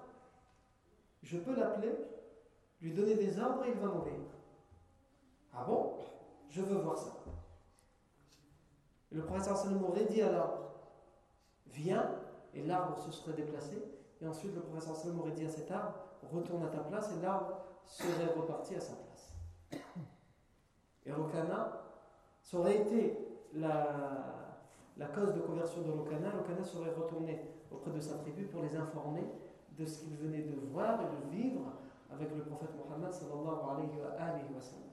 [1.23, 1.95] Je peux l'appeler,
[2.81, 4.21] lui donner des arbres et il va m'obéir.
[5.53, 5.95] Ah bon?
[6.49, 7.17] Je veux voir ça.
[9.13, 10.71] Le professeur Salim aurait dit à l'arbre,
[11.67, 12.11] viens,
[12.55, 13.83] et l'arbre se serait déplacé.
[14.21, 15.95] Et ensuite, le professeur Salom aurait dit à cet arbre
[16.33, 19.33] Retourne à ta place, et l'arbre serait reparti à sa place.
[21.07, 21.83] Et Rokana,
[22.43, 23.17] ça aurait été
[23.55, 24.51] la,
[24.99, 26.31] la cause de conversion de Rokana.
[26.31, 27.41] Rokana serait retourné
[27.71, 29.25] auprès de sa tribu pour les informer
[29.71, 31.73] de ce qu'il venait de voir et de vivre
[32.13, 34.91] avec le prophète Mohammed sallallahu alayhi wa sallam.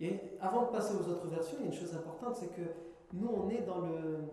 [0.00, 2.62] Et avant de passer aux autres versions, il y a une chose importante, c'est que
[3.12, 4.24] nous, on est dans le,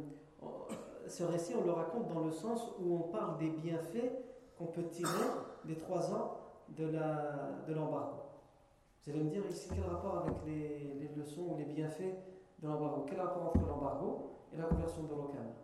[1.08, 4.12] ce récit, on le raconte dans le sens où on parle des bienfaits
[4.58, 5.28] qu'on peut tirer
[5.66, 6.38] des trois ans
[6.70, 6.86] de
[7.74, 8.18] l'embargo.
[9.06, 12.16] De Vous allez me dire ici quel rapport avec les, leçons ou les bienfaits
[12.60, 13.06] de l'embargo?
[13.08, 15.56] Quel rapport entre l'embargo et la conversion de l'Okana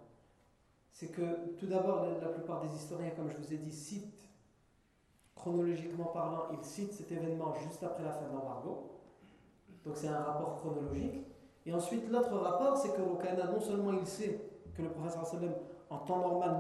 [0.92, 4.27] C'est que tout d'abord, la, plupart des historiens, comme je vous ai dit, citent,
[5.48, 8.92] chronologiquement parlant, ils citent cet événement juste après la fin de l'embargo.
[9.86, 11.26] Donc c'est un rapport chronologique.
[11.66, 14.40] Et ensuite, l'autre rapport, c'est que l'Okana, non seulement il sait
[14.76, 15.54] que le professeur sallam,
[15.90, 16.56] en temps normal,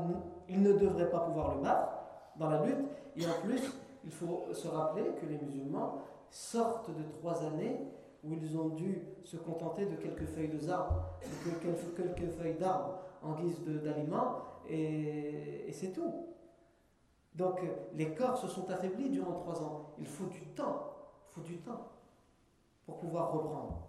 [0.49, 1.89] il ne devrait pas pouvoir le battre
[2.37, 2.85] dans la lutte.
[3.15, 3.61] Et en plus,
[4.03, 7.77] il faut se rappeler que les musulmans sortent de trois années
[8.23, 11.05] où ils ont dû se contenter de quelques feuilles de arbres,
[11.45, 16.13] de quelques feuilles d'arbres en guise d'aliments, et, et c'est tout.
[17.37, 17.61] Donc
[17.93, 19.93] les corps se sont affaiblis durant trois ans.
[19.99, 20.91] Il faut du temps,
[21.29, 21.91] il faut du temps
[22.85, 23.83] pour pouvoir reprendre.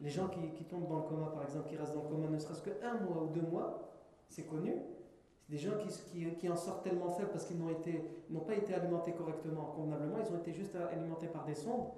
[0.00, 2.38] Les gens qui, tombent dans le coma, par exemple, qui restent dans le coma ne
[2.38, 3.90] serait-ce qu'un mois ou deux mois,
[4.28, 4.74] c'est connu.
[5.40, 9.12] C'est des gens qui, qui, en sortent tellement faibles parce qu'ils n'ont pas été alimentés
[9.12, 11.88] correctement, convenablement, ils ont été juste alimentés par des sondes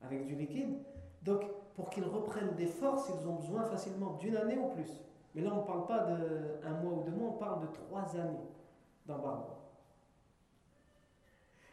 [0.00, 0.78] avec du liquide.
[1.22, 1.42] Donc,
[1.74, 5.04] pour qu'ils reprennent des forces, ils ont besoin facilement d'une année ou plus.
[5.34, 8.16] Mais là, on ne parle pas d'un mois ou deux mois, on parle de trois
[8.16, 8.48] années
[9.06, 9.57] d'embargo.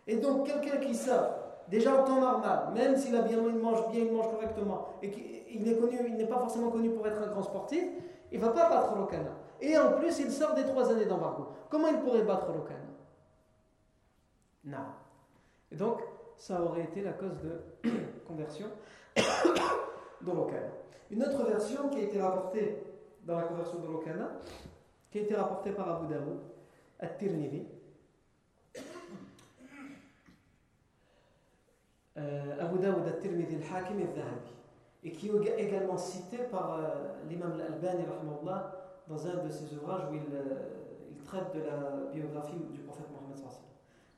[0.08, 4.30] Et donc, quelqu'un qui sort déjà en temps normal, même s'il mange bien, il mange
[4.30, 7.84] correctement, et qu'il connu, il n'est pas forcément connu pour être un grand sportif,
[8.32, 9.32] il ne va pas battre l'Okana.
[9.62, 11.48] Et en plus, il sort des trois années d'embargo.
[11.70, 12.80] Comment il pourrait battre l'Okana?
[14.66, 14.78] Non.
[15.72, 16.02] Et donc,
[16.38, 17.90] ça aurait été la cause de
[18.28, 18.68] conversion
[19.16, 20.68] de l'Okana.
[21.12, 22.84] Une autre version qui a été rapportée
[23.24, 24.30] dans la conversion de l'Okana,
[25.12, 26.40] qui a été rapportée par Abu Daoud,
[27.00, 27.66] At-Tirmidhi,
[32.18, 34.56] euh, Abu Daoud al-Tirmidhi al-Hakim al-Zahabi
[35.04, 38.04] et qui est également cité par euh, l'imam al-Albani
[39.08, 43.06] dans un de ses ouvrages où il, euh, il, traite de la biographie du prophète
[43.12, 43.38] Mohammed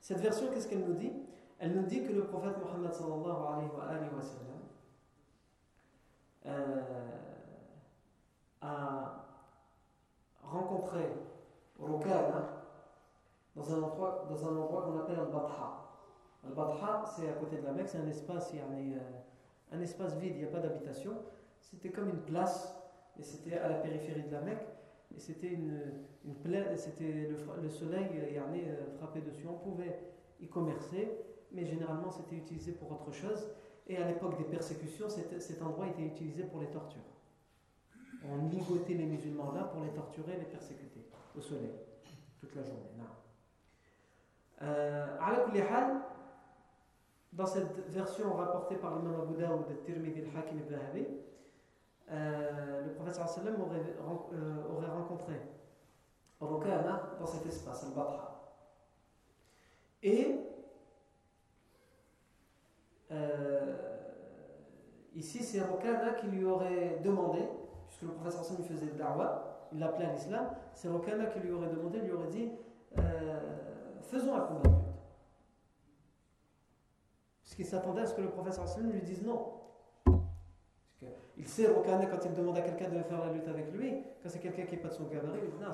[0.00, 1.12] Cette version, qu'est-ce qu'elle nous dit?
[1.58, 2.90] Elle nous dit que le prophète Mohammed
[6.46, 6.80] euh,
[8.62, 9.26] a
[10.42, 11.12] rencontré
[11.78, 12.62] Rukana
[13.54, 15.87] dans un endroit, dans un endroit qu'on appelle Al-Batha.
[16.46, 18.98] Al-Badha, c'est à côté de la Mecque, c'est un espace, euh,
[19.72, 21.12] un espace vide, il n'y a pas d'habitation.
[21.60, 22.74] C'était comme une place,
[23.18, 24.66] et c'était à la périphérie de la Mecque,
[25.14, 25.80] et c'était une,
[26.24, 27.28] une plaine, c'était
[27.62, 29.46] le, soleil euh, frappé dessus.
[29.48, 29.98] On pouvait
[30.40, 31.10] y commercer,
[31.52, 33.48] mais généralement c'était utilisé pour autre chose.
[33.86, 37.00] Et à l'époque des persécutions, cet, endroit était utilisé pour les tortures.
[38.28, 41.72] On ligotait les musulmans là pour les torturer les persécuter au soleil
[42.40, 42.82] toute la journée.
[44.60, 45.16] Euh,
[47.32, 51.06] dans cette version rapportée par l'imam Abu Daoud, Tirmidhi, al-Hakim ibn Zahabi,
[52.10, 53.96] euh, le prophète sallam aurait,
[54.32, 55.34] euh, rencontré
[56.40, 58.38] Rukana dans cet espace, al-Batha.
[60.02, 60.36] Et
[63.10, 63.76] euh,
[65.14, 67.40] ici c'est Rokana qui lui aurait demandé,
[67.88, 71.68] puisque le professeur lui faisait da'wah, il l'appelait à l'islam, c'est Rokana qui lui aurait
[71.68, 72.50] demandé, lui aurait dit
[72.98, 73.40] euh,
[74.02, 74.77] faisons un combat de
[77.58, 79.54] qu'il s'attendait à ce que le professeur Hassan lui dise non.
[81.36, 84.28] Il sait, Rokana, quand il demande à quelqu'un de faire la lutte avec lui, quand
[84.28, 85.72] c'est quelqu'un qui n'est pas de son gabarit, il dit non,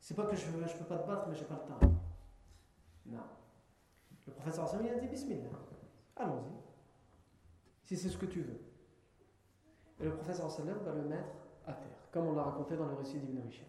[0.00, 1.92] c'est pas que je ne peux pas te battre, mais j'ai pas le temps.
[3.04, 3.18] Non.
[4.26, 5.50] Le professeur Hassan a dit Bismillah.
[6.16, 6.54] Allons-y.
[7.84, 8.60] Si c'est ce que tu veux.
[10.00, 11.34] Et le professeur sallam va le mettre
[11.66, 13.66] à terre, comme on l'a raconté dans le récit d'Ibn Michel.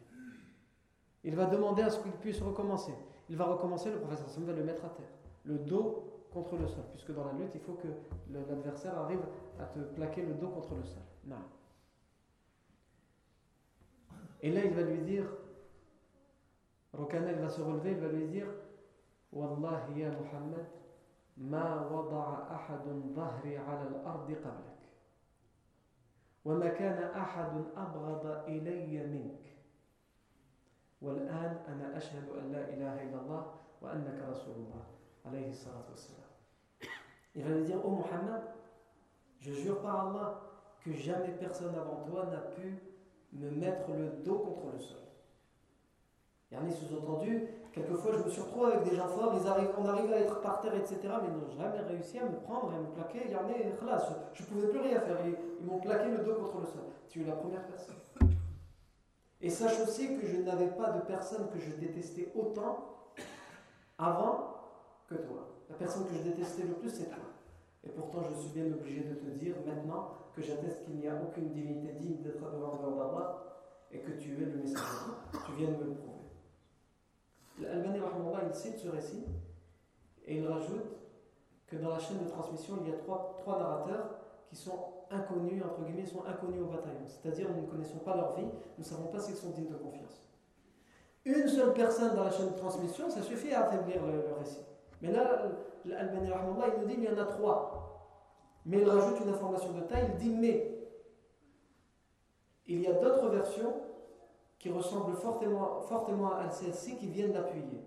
[1.26, 2.94] Il va demander à ce qu'il puisse recommencer.
[3.30, 5.12] Il va recommencer, le professeur sallam va le mettre à terre.
[5.44, 7.89] Le dos contre le sol, puisque dans la lutte, il faut que
[8.31, 9.23] l'adversaire arrive
[9.59, 11.03] à te plaquer le dos contre le sol.
[11.25, 11.37] Non.
[14.41, 15.25] Et là, il va lui dire,
[16.93, 18.47] Rokana, il va se relever, il va lui dire,
[19.33, 20.67] Wallahi ya Muhammad,
[21.39, 22.85] ما وضع أحد
[23.15, 24.79] ظهري على الأرض قبلك
[26.45, 29.41] وما كان أحد أبغض إلي منك
[31.03, 34.85] والآن أنا أشهد أن لا إله إلا الله وأنك رسول الله
[35.27, 36.22] عليه الصلاة والسلام
[37.36, 38.44] il va lui dire, oh Muhammad,
[39.40, 40.42] je jure par Allah
[40.84, 42.78] que jamais personne avant toi n'a pu
[43.34, 44.98] me mettre le dos contre le sol.
[46.52, 49.48] Il y en a sous-entendu, Quelquefois, je me suis retrouvé avec des gens forts, ils
[49.48, 52.38] arrivent, on arrive à être par terre, etc., mais ils n'ont jamais réussi à me
[52.38, 53.24] prendre et à me plaquer.
[53.26, 53.98] Il y en a,
[54.34, 55.18] je ne pouvais plus rien faire.
[55.26, 56.84] Ils, m'ont plaqué le dos contre le sol.
[57.10, 57.96] Tu es la première personne.
[59.42, 62.78] Et sache aussi que je n'avais pas de personne que je détestais autant
[63.98, 64.54] avant
[65.08, 65.48] que toi.
[65.74, 67.24] La personne que je détestais le plus, c'est toi.
[67.84, 71.16] Et pourtant, je suis bien obligé de te dire maintenant que j'atteste qu'il n'y a
[71.16, 73.44] aucune divinité digne d'être devant Allah
[73.92, 74.84] et que tu es le messager.
[75.48, 76.30] Tu viens de me le prouver.
[77.60, 78.00] L'Albani,
[78.48, 79.26] il cite ce récit
[80.26, 80.86] et il rajoute
[81.66, 84.12] que dans la chaîne de transmission, il y a trois, trois narrateurs
[84.48, 84.78] qui sont
[85.10, 87.08] inconnus, entre guillemets, sont inconnus au bataillon.
[87.08, 89.78] C'est-à-dire, nous ne connaissons pas leur vie, nous ne savons pas s'ils sont dignes de
[89.78, 90.22] confiance.
[91.26, 94.60] Une seule personne dans la chaîne de transmission, ça suffit à affaiblir le, récit.
[95.04, 95.52] Mais là,
[95.86, 97.84] l'Albani, il nous dit qu'il y en a trois.
[98.66, 100.80] Mais il rajoute une information de taille, il dit mais
[102.66, 103.74] il y a d'autres versions
[104.58, 107.84] qui ressemblent fortement, fortement à celle-ci qui viennent l'appuyer.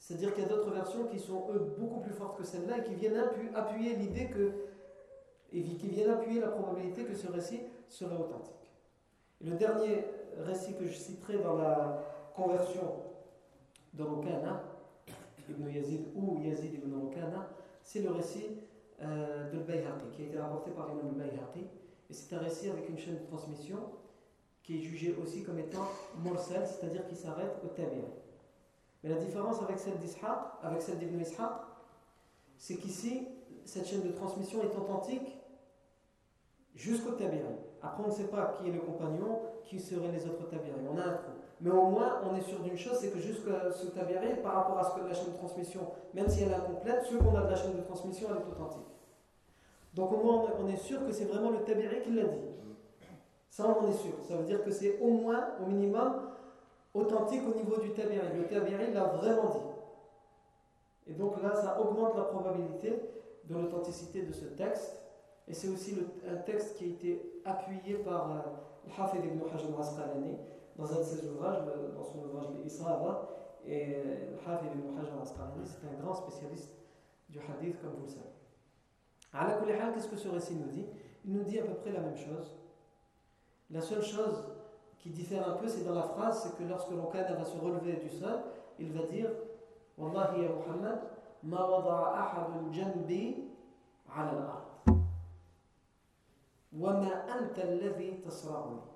[0.00, 2.82] C'est-à-dire qu'il y a d'autres versions qui sont, eux, beaucoup plus fortes que celle-là et
[2.82, 3.22] qui viennent
[3.54, 4.52] appuyer l'idée que.
[5.52, 8.72] et qui viennent appuyer la probabilité que ce récit serait authentique.
[9.40, 10.04] le dernier
[10.38, 12.02] récit que je citerai dans la
[12.34, 12.92] conversion
[13.94, 14.75] de Rukana,
[15.48, 17.48] Ibn Yazid ou Yazid ibn Rukana,
[17.82, 18.46] c'est le récit
[19.02, 21.66] euh, de Bayhaqi, qui a été rapporté par Imam Bayhaqi.
[22.08, 23.78] Et c'est un récit avec une chaîne de transmission
[24.62, 25.88] qui est jugé aussi comme étant
[26.24, 28.08] mursal, c'est-à-dire qui s'arrête au tabi'a.
[29.02, 31.52] Mais la différence avec celle d'Ishaq, avec celle d'Ibn Ishaq,
[32.56, 33.28] c'est qu'ici,
[33.64, 35.36] cette chaîne de transmission est authentique
[36.74, 37.46] jusqu'au tabi'a.
[37.82, 40.74] Après, on ne sait pas qui est le compagnon, qui seraient les autres tabi'a.
[40.90, 41.32] On a un trou.
[41.60, 44.78] Mais au moins, on est sûr d'une chose, c'est que jusqu'à ce tabi'a, par rapport
[44.78, 45.80] à ce que la chaîne de transmission,
[46.12, 48.52] même si elle est incomplète, ce qu'on a de la chaîne de transmission, elle est
[48.52, 48.86] authentique.
[49.94, 52.40] Donc au moins, on est sûr que c'est vraiment le tabi'i qui l'a dit.
[53.48, 54.12] Ça, on en est sûr.
[54.28, 56.28] Ça veut dire que c'est au moins, au minimum,
[56.92, 58.26] authentique au niveau du tabiri.
[58.36, 61.12] Le tabiri l'a vraiment dit.
[61.12, 63.00] Et donc là, ça augmente la probabilité
[63.44, 64.98] de l'authenticité de ce texte.
[65.48, 65.96] Et c'est aussi
[66.28, 70.36] un texte qui a été appuyé par euh, Hafid ibn Hajar Asqalani
[70.76, 71.62] dans un de ses ouvrages,
[71.96, 73.28] dans son ouvrage Isra
[73.64, 76.74] Et euh, le Hafid ibn Hajar Asqalani, c'est un grand spécialiste
[77.28, 78.26] du hadith, comme vous le savez.
[79.32, 80.86] À la qu'est-ce que ce récit nous dit?
[81.24, 82.54] Il nous dit à peu près la même chose.
[83.70, 84.44] La seule chose
[84.98, 87.96] qui diffère un peu, c'est dans la phrase, c'est que lorsque l'Okada va se relever
[87.96, 88.40] du sol,
[88.78, 89.30] il va dire
[89.98, 91.00] Wallahi ya Muhammad,
[91.42, 93.48] ma wada'a ahadun janbi
[94.14, 94.96] ala al-ard.
[96.72, 98.95] Wa ma anta alladhi tasra'uni.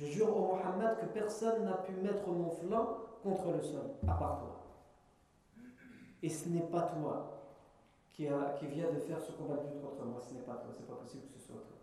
[0.00, 4.14] Je jure au Muhammad que personne n'a pu mettre mon flanc contre le sol, à
[4.14, 4.60] part toi.
[6.22, 7.58] Et ce n'est pas toi
[8.14, 10.94] qui, a, qui de faire ce combat contre moi, ce n'est pas toi, c'est pas
[10.94, 11.76] possible que ce soit toi.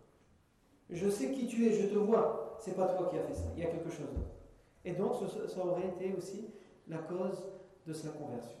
[0.90, 2.56] Je sais qui tu es, je te vois.
[2.58, 3.50] C'est pas toi qui as fait ça.
[3.56, 4.34] Il y a quelque chose d'autre.
[4.84, 6.50] Et donc, ça aurait été aussi
[6.88, 7.44] la cause
[7.86, 8.58] de sa conversion.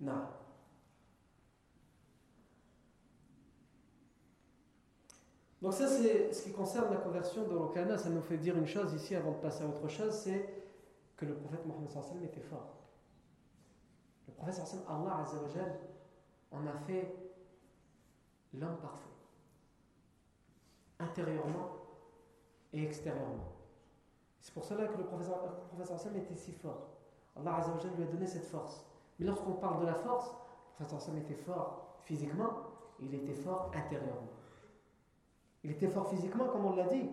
[0.00, 0.24] Non.
[5.60, 7.98] Donc ça, c'est ce qui concerne la conversion de Rokana.
[7.98, 10.54] Ça nous fait dire une chose ici avant de passer à autre chose, c'est
[11.16, 12.76] que le prophète Mohammed sallam était fort.
[14.28, 15.24] Le prophète sallam, Allah
[16.50, 17.14] en a fait
[18.54, 19.08] l'homme parfait
[21.00, 21.70] intérieurement
[22.72, 23.52] et extérieurement.
[24.40, 25.38] C'est pour cela que le professeur
[25.78, 26.88] Hassan était si fort.
[27.36, 28.84] Allah Azzawajal lui a donné cette force
[29.18, 30.30] Mais lorsqu'on parle de la force,
[30.80, 32.50] le prophète était fort physiquement,
[33.00, 34.37] il était fort intérieurement.
[35.63, 37.09] Il était fort physiquement, comme on l'a dit,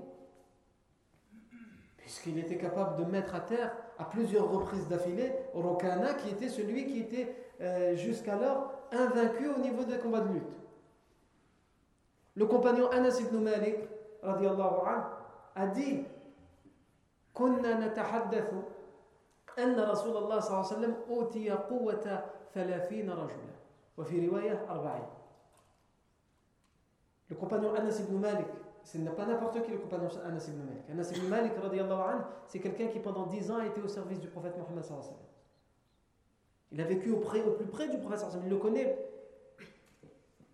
[1.96, 6.86] puisqu'il était capable de mettre à terre à plusieurs reprises d'affilée Rokana, qui était celui
[6.86, 10.58] qui était euh, jusqu'alors invaincu au niveau des combats de lutte.
[12.34, 13.76] Le compagnon Anas ibn Malik
[14.22, 16.04] a dit
[17.34, 18.52] كنا نتحدث
[19.58, 22.24] أن رسول الله صلى الله عليه وسلم أوتي قوة
[22.54, 23.50] ثلاثين رجلا
[23.98, 25.06] وفي رواية أربعين
[27.29, 28.47] le compagnon Anas ibn Malik,
[28.83, 30.89] ce n'est pas n'importe qui le compagnon Anas ibn Malik.
[30.91, 31.53] Anas ibn Malik,
[32.47, 34.83] c'est quelqu'un qui pendant 10 ans a été au service du prophète Mohammed.
[36.71, 38.25] Il a vécu au, au plus près du prophète.
[38.43, 38.97] Il le connaît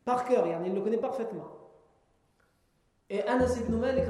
[0.05, 1.47] par cœur, il le connaît parfaitement.
[3.09, 4.05] Et Anas ibn Malik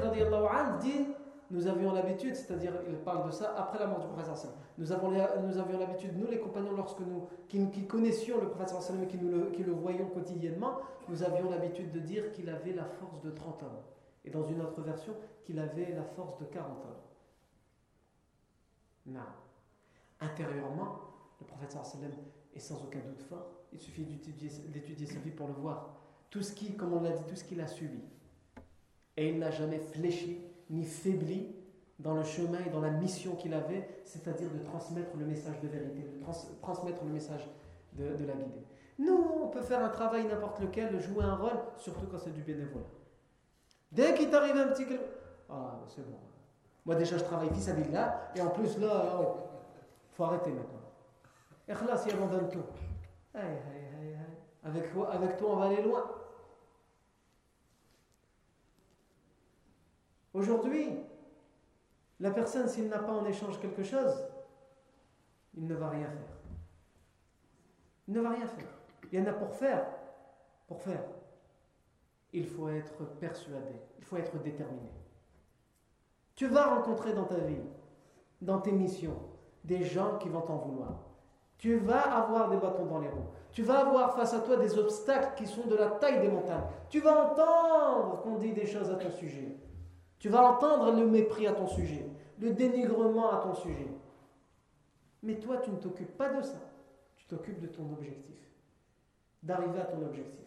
[0.80, 1.06] dit
[1.52, 4.48] nous avions l'habitude, c'est-à-dire il parle de ça après la mort du prophète
[4.78, 9.06] nous, avons, nous avions l'habitude, nous les compagnons, lorsque nous, qui, connaissions le prophète et
[9.06, 10.78] qui, nous le, qui le voyions quotidiennement,
[11.08, 13.82] nous avions l'habitude de dire qu'il avait la force de 30 hommes.
[14.24, 17.02] Et dans une autre version, qu'il avait la force de 40 hommes.
[19.06, 19.20] Non.
[20.20, 21.00] Intérieurement,
[21.38, 21.76] le prophète
[22.54, 23.50] est sans aucun doute fort.
[23.74, 25.96] Il suffit d'étudier sa vie pour le voir.
[26.30, 28.00] Tout ce qui, comme on l'a dit, tout ce qu'il a subi.
[29.18, 30.40] Et il n'a jamais fléchi
[30.72, 31.54] ni faibli
[31.98, 35.68] dans le chemin et dans la mission qu'il avait, c'est-à-dire de transmettre le message de
[35.68, 37.48] vérité, de transmettre le message
[37.92, 38.66] de, la guidée.
[38.98, 42.42] Nous, on peut faire un travail n'importe lequel, jouer un rôle, surtout quand c'est du
[42.42, 42.86] bénévolat.
[43.92, 44.86] Dès qu'il t'arrive un petit...
[45.48, 46.16] Ah, c'est bon.
[46.86, 50.50] Moi déjà, je travaille vis à vis là, et en plus là, il faut arrêter
[50.50, 50.80] maintenant.
[51.68, 52.64] Ikhlas, il abandonne tout.
[54.64, 56.21] Avec, avec toi, on va aller loin.
[60.34, 60.98] Aujourd'hui,
[62.20, 64.14] la personne, s'il n'a pas en échange quelque chose,
[65.54, 66.36] il ne va rien faire.
[68.08, 68.78] Il ne va rien faire.
[69.10, 69.86] Il y en a pour faire.
[70.66, 71.04] Pour faire.
[72.32, 73.74] Il faut être persuadé.
[73.98, 74.90] Il faut être déterminé.
[76.34, 77.60] Tu vas rencontrer dans ta vie,
[78.40, 79.18] dans tes missions,
[79.64, 81.12] des gens qui vont t'en vouloir.
[81.58, 83.28] Tu vas avoir des bâtons dans les roues.
[83.52, 86.64] Tu vas avoir face à toi des obstacles qui sont de la taille des montagnes.
[86.88, 89.56] Tu vas entendre qu'on dit des choses à ton sujet.
[90.22, 92.06] Tu vas entendre le mépris à ton sujet,
[92.38, 93.88] le dénigrement à ton sujet.
[95.20, 96.60] Mais toi, tu ne t'occupes pas de ça.
[97.16, 98.38] Tu t'occupes de ton objectif,
[99.42, 100.46] d'arriver à ton objectif.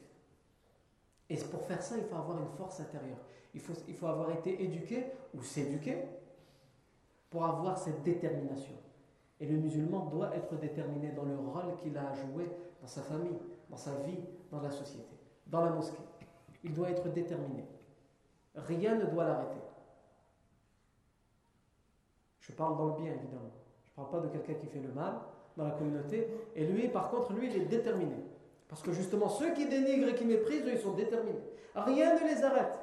[1.30, 3.18] Et pour faire ça, il faut avoir une force intérieure.
[3.54, 6.04] Il faut, avoir été éduqué ou s'éduquer
[7.30, 8.76] pour avoir cette détermination.
[9.42, 12.50] Et le musulman doit être déterminé dans le rôle qu'il a à jouer
[12.80, 14.20] dans sa famille, dans sa vie,
[14.50, 15.18] dans la société,
[15.48, 16.00] dans la mosquée.
[16.64, 17.66] Il doit être déterminé.
[18.56, 19.60] Rien ne doit l'arrêter.
[22.40, 23.52] Je parle dans le bien, évidemment.
[23.84, 25.14] Je ne parle pas de quelqu'un qui fait le mal
[25.58, 26.30] dans la communauté.
[26.56, 28.16] Et lui, par contre, lui, il est déterminé.
[28.68, 31.42] Parce que justement, ceux qui dénigrent et qui méprisent, ils sont déterminés.
[31.76, 32.80] Rien ne les arrête.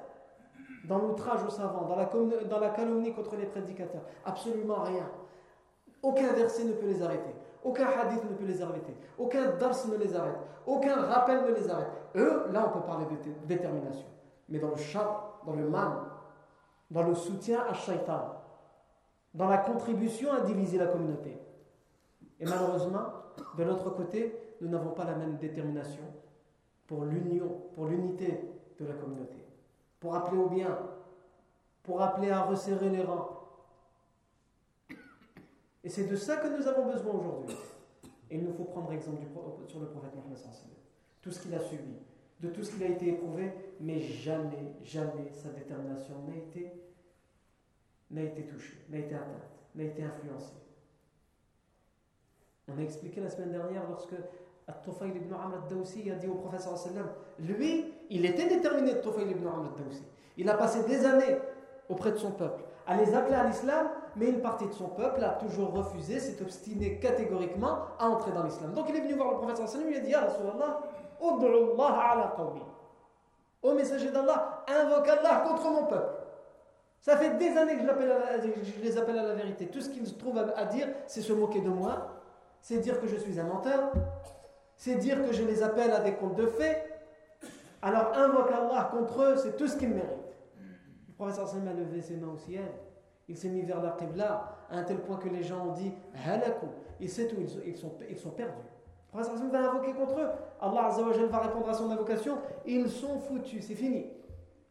[0.89, 4.03] Dans l'outrage aux savants, dans la, dans la calomnie contre les prédicateurs.
[4.25, 5.09] Absolument rien.
[6.03, 7.35] Aucun verset ne peut les arrêter.
[7.63, 8.97] Aucun hadith ne peut les arrêter.
[9.17, 10.39] Aucun dars ne les arrête.
[10.67, 11.91] Aucun rappel ne les arrête.
[12.17, 14.07] Eux, là, on peut parler de détermination.
[14.49, 15.93] Mais dans le chat, dans le mal,
[16.91, 18.43] dans le soutien à shaitan,
[19.35, 21.39] dans la contribution à diviser la communauté.
[22.39, 23.05] Et malheureusement,
[23.57, 26.03] de l'autre côté, nous n'avons pas la même détermination
[26.87, 28.41] pour l'union, pour l'unité
[28.79, 29.47] de la communauté,
[30.01, 30.79] pour appeler au bien,
[31.83, 33.39] pour appeler à resserrer les rangs.
[35.85, 37.57] Et c'est de ça que nous avons besoin aujourd'hui.
[38.31, 39.23] Et il nous faut prendre exemple
[39.67, 40.39] sur le prophète Mohammed
[41.21, 41.95] tout ce qu'il a subi,
[42.43, 46.73] de tout ce qu'il a été éprouvé, mais jamais, jamais sa détermination n'a été
[48.13, 50.53] n'a été touchée, n'a été atteinte, n'a été influencée.
[52.69, 54.15] On a expliqué la semaine dernière lorsque
[54.69, 59.47] At-Tufayl ibn Amr al-Dawsi a dit au prophète sallam, lui, il était déterminé, At-Tufayl ibn
[59.47, 60.05] Amr al-Dawsi.
[60.37, 61.39] Il a passé des années
[61.89, 65.23] auprès de son peuple à les appeler à l'islam, mais une partie de son peuple
[65.25, 68.73] a toujours refusé, s'est obstiné catégoriquement à entrer dans l'islam.
[68.75, 70.81] Donc il est venu voir le prophète sallam, il a dit, Ya Rasulallah, Allah
[73.63, 76.23] Ô messager d'Allah, invoque Allah contre mon peuple.
[77.01, 79.67] Ça fait des années que je, les appelle à la vérité.
[79.67, 82.09] Tout ce qu'ils trouvent à, dire, c'est se moquer de moi,
[82.61, 83.93] c'est dire que je suis un menteur,
[84.77, 86.89] c'est dire que je les appelle à des comptes de faits.
[87.83, 90.09] Alors invoque Allah contre eux, c'est tout ce qu'ils méritent.
[91.09, 92.71] Le professeur Sam a levé ses mains au ciel.
[93.29, 95.93] Il s'est mis vers la Qibla à un tel point que les gens ont dit
[96.27, 96.69] Halakou.
[97.01, 98.72] Il sait où ils sont, perdus.
[99.21, 100.29] Sam va invoquer contre eux.
[100.61, 100.89] Allah
[101.31, 102.39] va répondre à son invocation.
[102.67, 104.07] Ils sont foutus, c'est fini.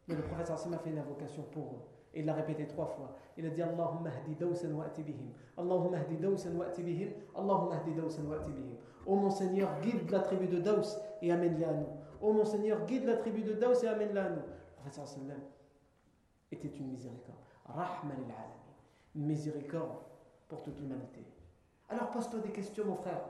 [0.08, 1.92] Mais le Sam a fait une invocation pour eux.
[2.14, 3.16] Et il l'a répété trois fois.
[3.38, 5.32] Il a dit Allahumma hdi dawsan wa bihim.
[5.58, 7.12] Allahumma hdi dawsan wa bihim.
[7.36, 8.76] Allahumma hdi dawsan wa bihim.
[9.06, 11.88] Ô mon Seigneur, guide la tribu de Daous et amène-la à nous.
[12.22, 14.42] Ô mon Seigneur, guide la tribu de Daous et amène-la à nous.
[14.86, 15.38] Le prophète
[16.52, 17.38] était une miséricorde.
[17.66, 18.18] Rahman
[19.16, 19.98] Une miséricorde
[20.50, 21.26] pour toute l'humanité.
[21.90, 23.22] Alors pose-toi des questions, mon frère.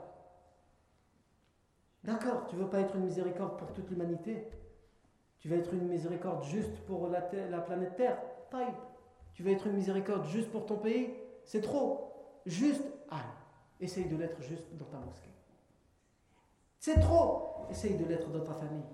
[2.04, 4.48] D'accord, tu veux pas être une miséricorde pour toute l'humanité?
[5.38, 8.18] Tu veux être une miséricorde juste pour la, la planète Terre?
[8.50, 8.74] Taïb.
[9.34, 11.14] Tu veux être une miséricorde juste pour ton pays?
[11.44, 12.40] C'est trop.
[12.44, 13.24] Juste, ah,
[13.80, 15.30] essaye de l'être juste dans ta mosquée.
[16.78, 17.66] C'est trop.
[17.70, 18.84] Essaye de l'être dans ta famille.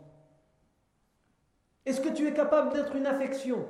[1.86, 3.66] Est-ce que tu es capable d'être une affection,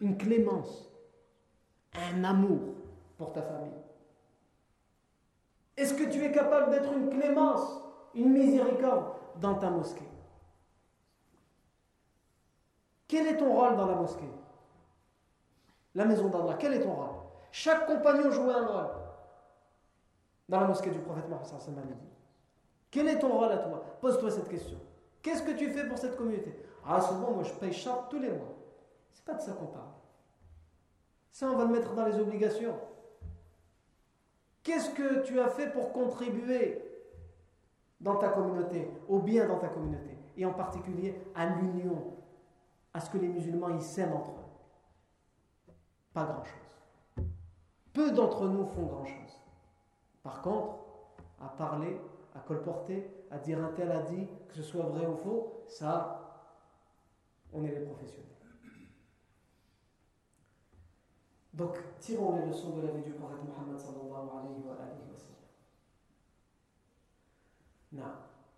[0.00, 0.88] une clémence,
[1.92, 2.76] un amour
[3.16, 3.72] pour ta famille?
[5.76, 7.82] Est-ce que tu es capable d'être une clémence,
[8.18, 10.08] une miséricorde dans ta mosquée
[13.06, 14.28] Quel est ton rôle dans la mosquée?
[15.94, 17.16] La maison d'Allah, quel est ton rôle?
[17.50, 18.90] Chaque compagnon joue un rôle
[20.48, 21.96] dans la mosquée du prophète Mohammed.
[22.90, 23.82] Quel est ton rôle à toi?
[24.00, 24.78] Pose-toi cette question.
[25.22, 26.54] Qu'est-ce que tu fais pour cette communauté?
[26.86, 28.54] Ah, souvent, moi je paye charte tous les mois.
[29.10, 29.88] C'est pas de ça qu'on parle.
[31.32, 32.78] Ça, on va le mettre dans les obligations.
[34.62, 36.87] Qu'est-ce que tu as fait pour contribuer
[38.00, 42.14] dans ta communauté, au bien dans ta communauté, et en particulier à l'union,
[42.94, 45.74] à ce que les musulmans y s'aiment entre eux
[46.12, 47.26] Pas grand-chose.
[47.92, 49.42] Peu d'entre nous font grand-chose.
[50.22, 50.78] Par contre,
[51.40, 52.00] à parler
[52.34, 56.54] à colporter, à dire un tel a dit, que ce soit vrai ou faux, ça,
[57.52, 58.24] on est les professionnels.
[61.52, 64.76] Donc, tirons les leçons de la vie du prophète Muhammad sallallahu alayhi wa
[65.16, 65.37] sallam.
[67.92, 68.04] Non.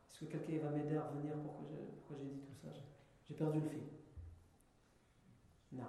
[0.08, 1.66] Est-ce que quelqu'un va m'aider à revenir pourquoi
[2.18, 2.68] j'ai dit tout ça?
[3.28, 3.82] J'ai perdu le fil.
[5.72, 5.84] Non.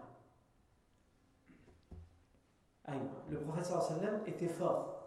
[3.29, 5.01] Le sallallahu alayhi wa sallam était fort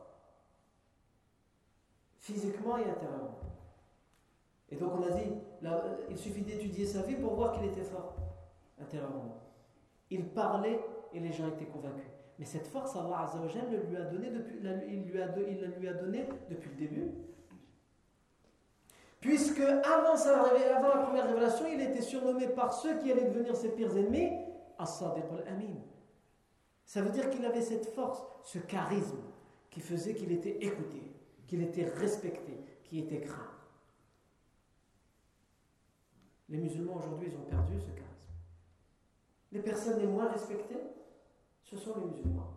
[2.18, 3.38] physiquement et intérieurement.
[4.70, 5.30] Et donc on a dit,
[6.08, 8.14] il suffit d'étudier sa vie pour voir qu'il était fort
[8.80, 9.42] intérieurement.
[10.10, 10.80] Il parlait
[11.12, 12.10] et les gens étaient convaincus.
[12.38, 14.56] Mais cette force, Allah le lui a donné depuis,
[14.88, 17.10] il, lui a, il lui a donné depuis le début.
[19.24, 23.96] Puisque avant, la première révélation, il était surnommé par ceux qui allaient devenir ses pires
[23.96, 24.30] ennemis,
[24.78, 25.76] As-Sadiq al-Amin.
[26.84, 29.16] Ça veut dire qu'il avait cette force, ce charisme
[29.70, 31.00] qui faisait qu'il était écouté
[31.46, 33.50] qu'il était respecté, qui était craint.
[36.50, 38.04] Les musulmans aujourd'hui, ils ont perdu ce charisme.
[39.52, 40.82] Les personnes les moins respectées,
[41.62, 42.52] ce sont les musulmans.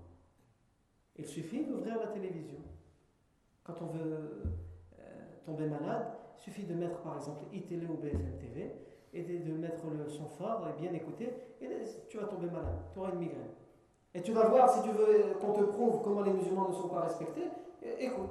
[1.16, 2.60] Il suffit d'ouvrir la télévision.
[3.64, 4.42] Quand on veut
[5.00, 8.72] euh, tomber malade, il suffit de mettre par exemple iTélé ou BFM TV
[9.14, 11.68] et de, mettre le son fort et bien écouter, et
[12.10, 13.50] tu vas tomber malade, tu auras une migraine.
[14.14, 16.90] Et tu vas voir, si tu veux qu'on te prouve comment les musulmans ne sont
[16.90, 17.48] pas respectés,
[18.00, 18.30] écoute.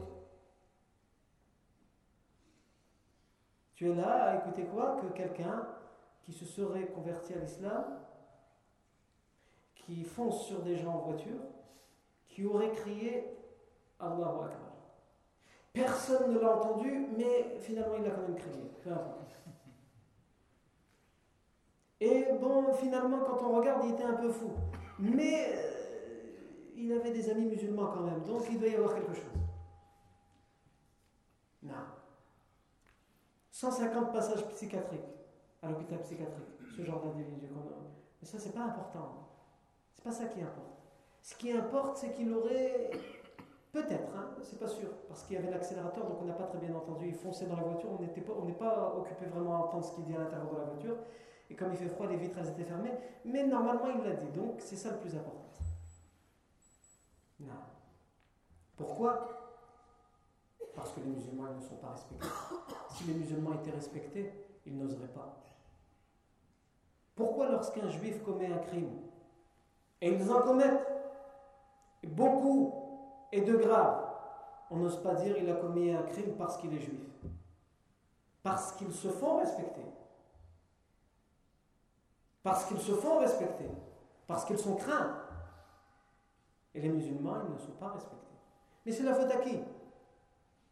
[3.75, 4.97] Tu es là à écouter quoi?
[5.01, 5.67] Que quelqu'un
[6.23, 7.85] qui se serait converti à l'islam,
[9.75, 11.41] qui fonce sur des gens en voiture,
[12.29, 13.25] qui aurait crié
[14.01, 14.66] Allahu Akbar.
[15.77, 18.62] Personne ne l'a entendu, mais finalement il a quand même crié.
[22.01, 24.53] Et bon, finalement, quand on regarde, il était un peu fou.
[24.99, 29.12] Mais euh, il avait des amis musulmans quand même, donc il doit y avoir quelque
[29.12, 29.24] chose.
[31.62, 31.74] Non.
[33.51, 35.01] 150 passages psychiatriques
[35.62, 37.49] à l'hôpital psychiatrique, ce genre d'individu.
[38.20, 39.29] Mais ça, c'est pas important.
[39.95, 40.77] C'est pas ça qui importe.
[41.22, 42.91] Ce qui importe, c'est qu'il aurait.
[43.77, 46.57] Peut-être, hein, c'est pas sûr, parce qu'il y avait l'accélérateur, donc on n'a pas très
[46.57, 47.09] bien entendu.
[47.09, 49.95] Il fonçait dans la voiture, on n'est pas, on pas occupé vraiment à entendre ce
[49.95, 50.97] qu'il dit à l'intérieur de la voiture.
[51.51, 52.95] Et comme il fait froid, les vitres elles étaient fermées.
[53.27, 55.45] Mais normalement, il l'a dit, donc c'est ça le plus important.
[57.39, 57.53] Non.
[58.79, 59.29] Pourquoi?
[60.74, 62.27] Parce que les musulmans ne sont pas respectés.
[62.89, 64.33] Si les musulmans étaient respectés,
[64.64, 65.37] ils n'oseraient pas.
[67.14, 69.03] Pourquoi lorsqu'un juif commet un crime,
[70.01, 70.87] et ils en commettent
[72.05, 72.86] beaucoup
[73.37, 74.03] et de grave,
[74.70, 77.05] on n'ose pas dire qu'il a commis un crime parce qu'il est juif
[78.43, 79.84] Parce qu'ils se font respecter.
[82.43, 83.68] Parce qu'ils se font respecter.
[84.26, 85.22] Parce qu'ils sont craints.
[86.74, 88.16] Et les musulmans, ils ne sont pas respectés.
[88.87, 89.59] Mais c'est la faute à qui?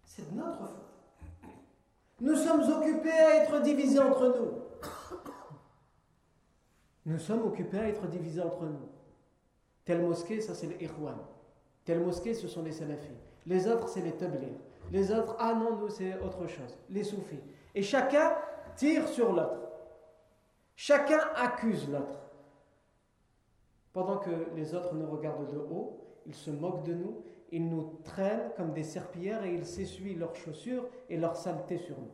[0.04, 1.50] C'est de notre faute.
[2.20, 4.88] Nous sommes occupés à être divisés entre nous.
[7.04, 8.88] Nous sommes occupés à être divisés entre nous.
[9.84, 11.18] Telle mosquée, ça c'est les Irwan.
[11.84, 13.18] Telle mosquée, ce sont les Salafis.
[13.46, 14.54] Les autres, c'est les Tablir.
[14.90, 16.78] Les autres, ah non, nous c'est autre chose.
[16.90, 17.40] Les Soufis.
[17.74, 18.36] Et chacun
[18.76, 19.60] tire sur l'autre.
[20.76, 22.20] Chacun accuse l'autre.
[23.92, 27.22] pendant que les autres nous regardent de haut, ils se moquent de nous,
[27.52, 31.96] ils nous traînent comme des serpillères et ils s'essuient leurs chaussures et leurs saletés sur
[32.00, 32.10] nous.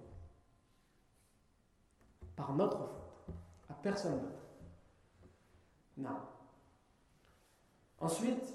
[2.36, 3.34] Par notre faute,
[3.70, 4.44] à personne d'autre.
[5.96, 6.18] Non.
[7.98, 8.54] Ensuite,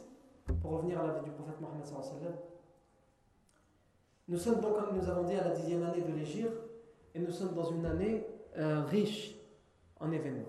[0.61, 1.85] pour revenir à la vie du prophète Mohammed
[4.27, 6.57] nous sommes donc, comme nous avons dit, à la dixième année de l'Égypte
[7.13, 8.25] et nous sommes dans une année
[8.57, 9.35] euh, riche
[9.99, 10.47] en événements.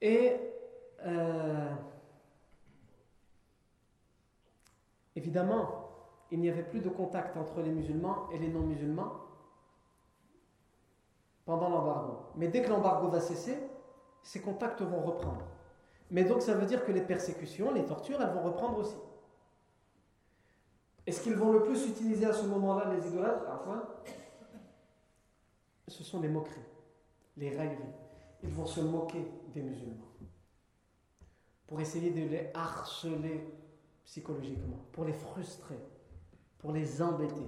[0.00, 0.36] Et
[1.04, 1.70] euh,
[5.14, 5.90] évidemment,
[6.30, 9.12] il n'y avait plus de contact entre les musulmans et les non-musulmans
[11.44, 12.18] pendant l'embargo.
[12.36, 13.58] Mais dès que l'embargo va cesser,
[14.22, 15.44] ces contacts vont reprendre.
[16.10, 18.96] Mais donc ça veut dire que les persécutions, les tortures, elles vont reprendre aussi.
[21.06, 23.88] Et ce qu'ils vont le plus utiliser à ce moment-là, les idolâtres, enfin,
[25.88, 26.60] ce sont les moqueries,
[27.36, 27.94] les railleries.
[28.42, 30.10] Ils vont se moquer des musulmans
[31.66, 33.46] pour essayer de les harceler
[34.04, 35.78] psychologiquement, pour les frustrer,
[36.58, 37.46] pour les embêter.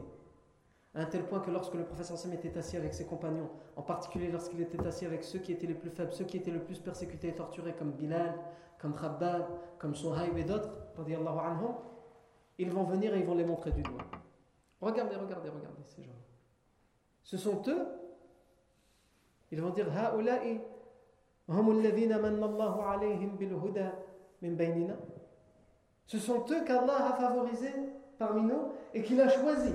[0.95, 3.83] À un tel point que lorsque le professeur Sam était assis avec ses compagnons, en
[3.83, 6.63] particulier lorsqu'il était assis avec ceux qui étaient les plus faibles, ceux qui étaient le
[6.63, 8.35] plus persécutés et torturés, comme Bilal,
[8.79, 9.47] comme Khabbab,
[9.79, 10.71] comme Suhaib et d'autres,
[12.59, 14.03] ils vont venir et ils vont les montrer du doigt.
[14.81, 16.11] Regardez, regardez, regardez ces gens.
[17.23, 17.87] Ce sont eux.
[19.51, 19.87] Ils vont dire
[26.07, 27.75] Ce sont eux qu'Allah a favorisés
[28.19, 29.75] parmi nous et qu'il a choisis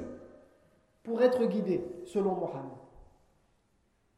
[1.07, 2.77] pour être guidés selon Mohammed.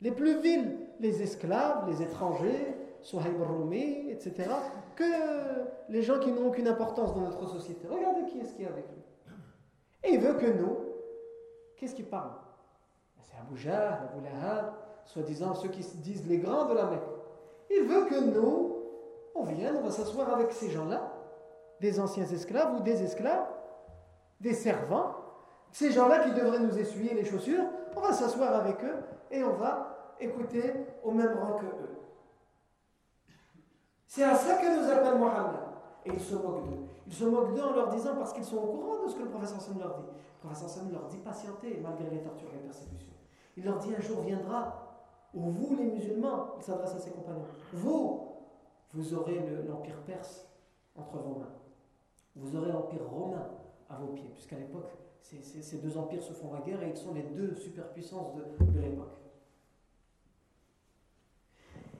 [0.01, 4.49] Les plus vils, les esclaves, les étrangers, Suhaib Rumi, etc.,
[4.95, 5.03] que
[5.89, 7.87] les gens qui n'ont aucune importance dans notre société.
[7.87, 9.03] Regardez qui est-ce qui est avec lui.
[10.03, 10.77] Et il veut que nous,
[11.77, 12.31] qu'est-ce qu'il parle?
[13.21, 14.73] C'est Abu Jahl, Abu Lahab,
[15.05, 17.01] soi-disant ceux qui se disent les grands de la Mecque.
[17.69, 18.77] Il veut que nous,
[19.35, 21.13] on vienne, on va s'asseoir avec ces gens-là,
[21.81, 23.47] des anciens esclaves ou des esclaves,
[24.39, 25.18] des servants,
[25.71, 27.63] ces gens-là qui devraient nous essuyer les chaussures,
[27.95, 28.95] on va s'asseoir avec eux
[29.31, 31.99] et on va écouter au même rang que eux.
[34.07, 35.59] C'est à ça que nous appelle Mohammed.
[36.05, 36.85] Et ils se moquent d'eux.
[37.05, 39.23] Ils se moquent d'eux en leur disant, parce qu'ils sont au courant de ce que
[39.23, 40.05] le professeur Sam leur dit.
[40.05, 43.13] Le professeur Sam leur dit patientez malgré les tortures et les persécutions.
[43.57, 44.89] Il leur dit un jour viendra
[45.33, 48.29] où vous, les musulmans, il s'adresse à ses compagnons, vous,
[48.93, 50.47] vous aurez l'empire perse
[50.95, 51.53] entre vos mains.
[52.35, 53.47] Vous aurez l'empire romain
[53.89, 54.89] à vos pieds, puisqu'à l'époque,
[55.21, 59.17] ces deux empires se font la guerre et ils sont les deux superpuissances de, l'époque.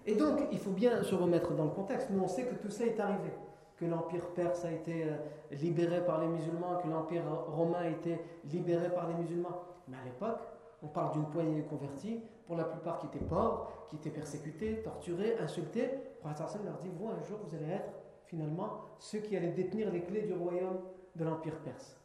[0.05, 2.09] Et donc, il faut bien se remettre dans le contexte.
[2.09, 3.30] Nous, on sait que tout ça est arrivé.
[3.78, 5.15] Que l'Empire perse a été euh,
[5.51, 8.20] libéré par les musulmans, que l'Empire romain a été
[8.51, 9.63] libéré par les musulmans.
[9.88, 10.39] Mais à l'époque,
[10.82, 14.82] on parle d'une poignée de convertis, pour la plupart qui étaient pauvres, qui étaient persécutés,
[14.82, 15.89] torturés, insultés.
[16.20, 17.93] Prophète leur dit Vous, un jour, vous allez être
[18.26, 20.80] finalement ceux qui allaient détenir les clés du royaume
[21.15, 21.99] de l'Empire perse.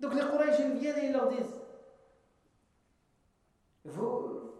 [0.00, 1.60] Donc les Quraysh, viennent et ils leur disent
[3.84, 4.52] Vous,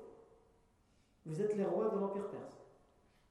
[1.26, 2.61] vous êtes les rois de l'Empire perse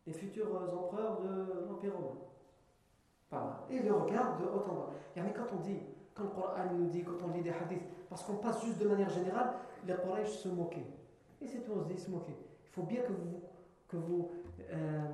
[0.10, 3.57] les futurs empereurs de l'Empire romain.
[3.70, 4.89] Et ils le regardent de haut en bas.
[5.16, 5.78] Et quand on dit,
[6.16, 8.88] quand le Coran nous dit, quand on lit des hadiths, parce qu'on passe juste de
[8.88, 9.53] manière générale,
[9.86, 10.88] les Quraysh se moquaient.
[11.41, 12.36] Et c'est tout, on se dit se moquer.
[12.66, 13.41] Il faut bien que vous,
[13.88, 14.32] que vous
[14.72, 15.07] euh,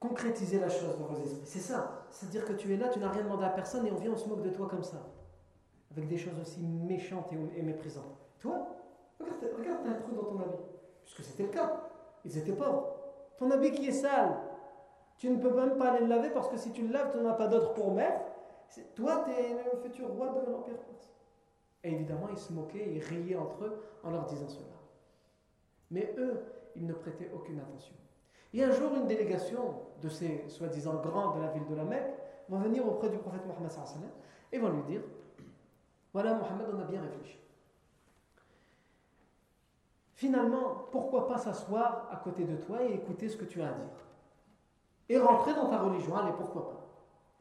[0.00, 1.42] concrétisez la chose dans vos esprits.
[1.44, 2.06] C'est ça.
[2.10, 4.16] C'est-à-dire que tu es là, tu n'as rien demandé à personne et on vient, on
[4.16, 5.06] se moque de toi comme ça.
[5.96, 8.04] Avec des choses aussi méchantes et, méprisantes.
[8.40, 8.66] Toi,
[9.18, 10.62] regarde, regarde, un trou dans ton habit.
[11.02, 11.88] Puisque c'était le cas.
[12.24, 12.96] Ils étaient pauvres.
[13.38, 14.36] Ton habit qui est sale,
[15.16, 17.18] tu ne peux même pas aller le laver parce que si tu le laves, tu
[17.18, 18.20] n'en as pas d'autre pour mettre.
[18.94, 21.14] Toi, tu es le futur roi de l'Empire perse.
[21.84, 24.66] Et évidemment, ils se moquaient, ils riaient entre eux en leur disant cela.
[25.90, 26.42] Mais eux,
[26.74, 27.94] ils ne prêtaient aucune attention.
[28.52, 32.12] Et un jour, une délégation de ces soi-disant grands de la ville de la Mecque
[32.48, 33.70] va venir auprès du prophète Mohammed
[34.52, 35.02] et vont lui dire
[36.16, 37.38] Voilà, Mohammed, on a bien réfléchi.
[40.14, 43.72] Finalement, pourquoi pas s'asseoir à côté de toi et écouter ce que tu as à
[43.72, 44.06] dire?
[45.10, 46.86] Et rentrer dans ta religion, allez, pourquoi pas?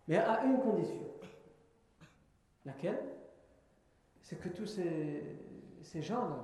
[0.09, 1.07] Mais à une condition.
[2.65, 2.99] Laquelle?
[4.19, 6.43] C'est que tous ces, gens-là,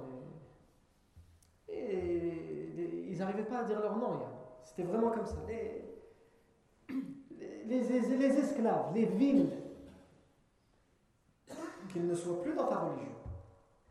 [1.67, 4.21] ils n'arrivaient pas à dire leur nom.
[4.63, 5.36] C'était vraiment comme ça.
[7.65, 9.51] Les esclaves, les villes,
[11.91, 13.11] qu'ils ne soient plus dans ta religion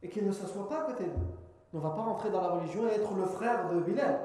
[0.02, 1.34] et qu'ils ne s'assoient pas à côté de nous.
[1.72, 4.20] On ne va pas rentrer dans la religion et être le frère de Bilal.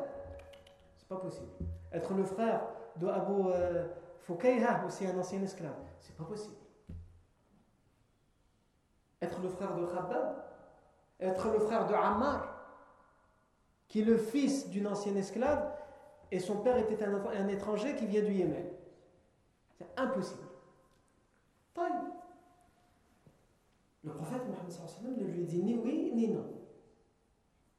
[0.97, 1.51] C'est pas possible.
[1.91, 2.61] Être le frère
[2.97, 3.85] de Abu euh,
[4.87, 5.75] aussi un ancien esclave.
[5.99, 6.55] C'est pas possible.
[9.21, 10.43] Être le frère de Khabbab,
[11.19, 12.55] être le frère de Ammar,
[13.87, 15.71] qui est le fils d'une ancienne esclave,
[16.31, 18.65] et son père était un, étranger qui vient du Yémen.
[19.77, 20.41] C'est impossible.
[24.05, 26.45] Le prophète Mohammed ne lui dit ni oui ni non.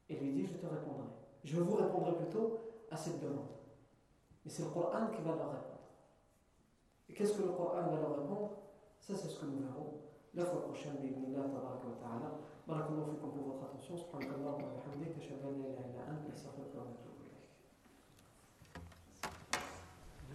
[0.09, 1.07] Il lui dit Je te répondrai.
[1.45, 2.59] Je vous répondrai plutôt
[2.91, 3.55] à cette demande.
[4.43, 5.87] Mais c'est le Coran qui va leur répondre.
[7.07, 8.51] Et qu'est-ce que le Coran va leur répondre?
[8.99, 9.93] Ça, c'est ce que nous verrons
[10.33, 10.97] la fois prochaine.
[12.67, 13.95] Barakallahu fikum pour votre attention.
[13.95, 15.15] Wa bihamdik.
[15.15, 16.33] La ilaha illa anta.
[16.33, 17.16] Astaghfiruka wa atubu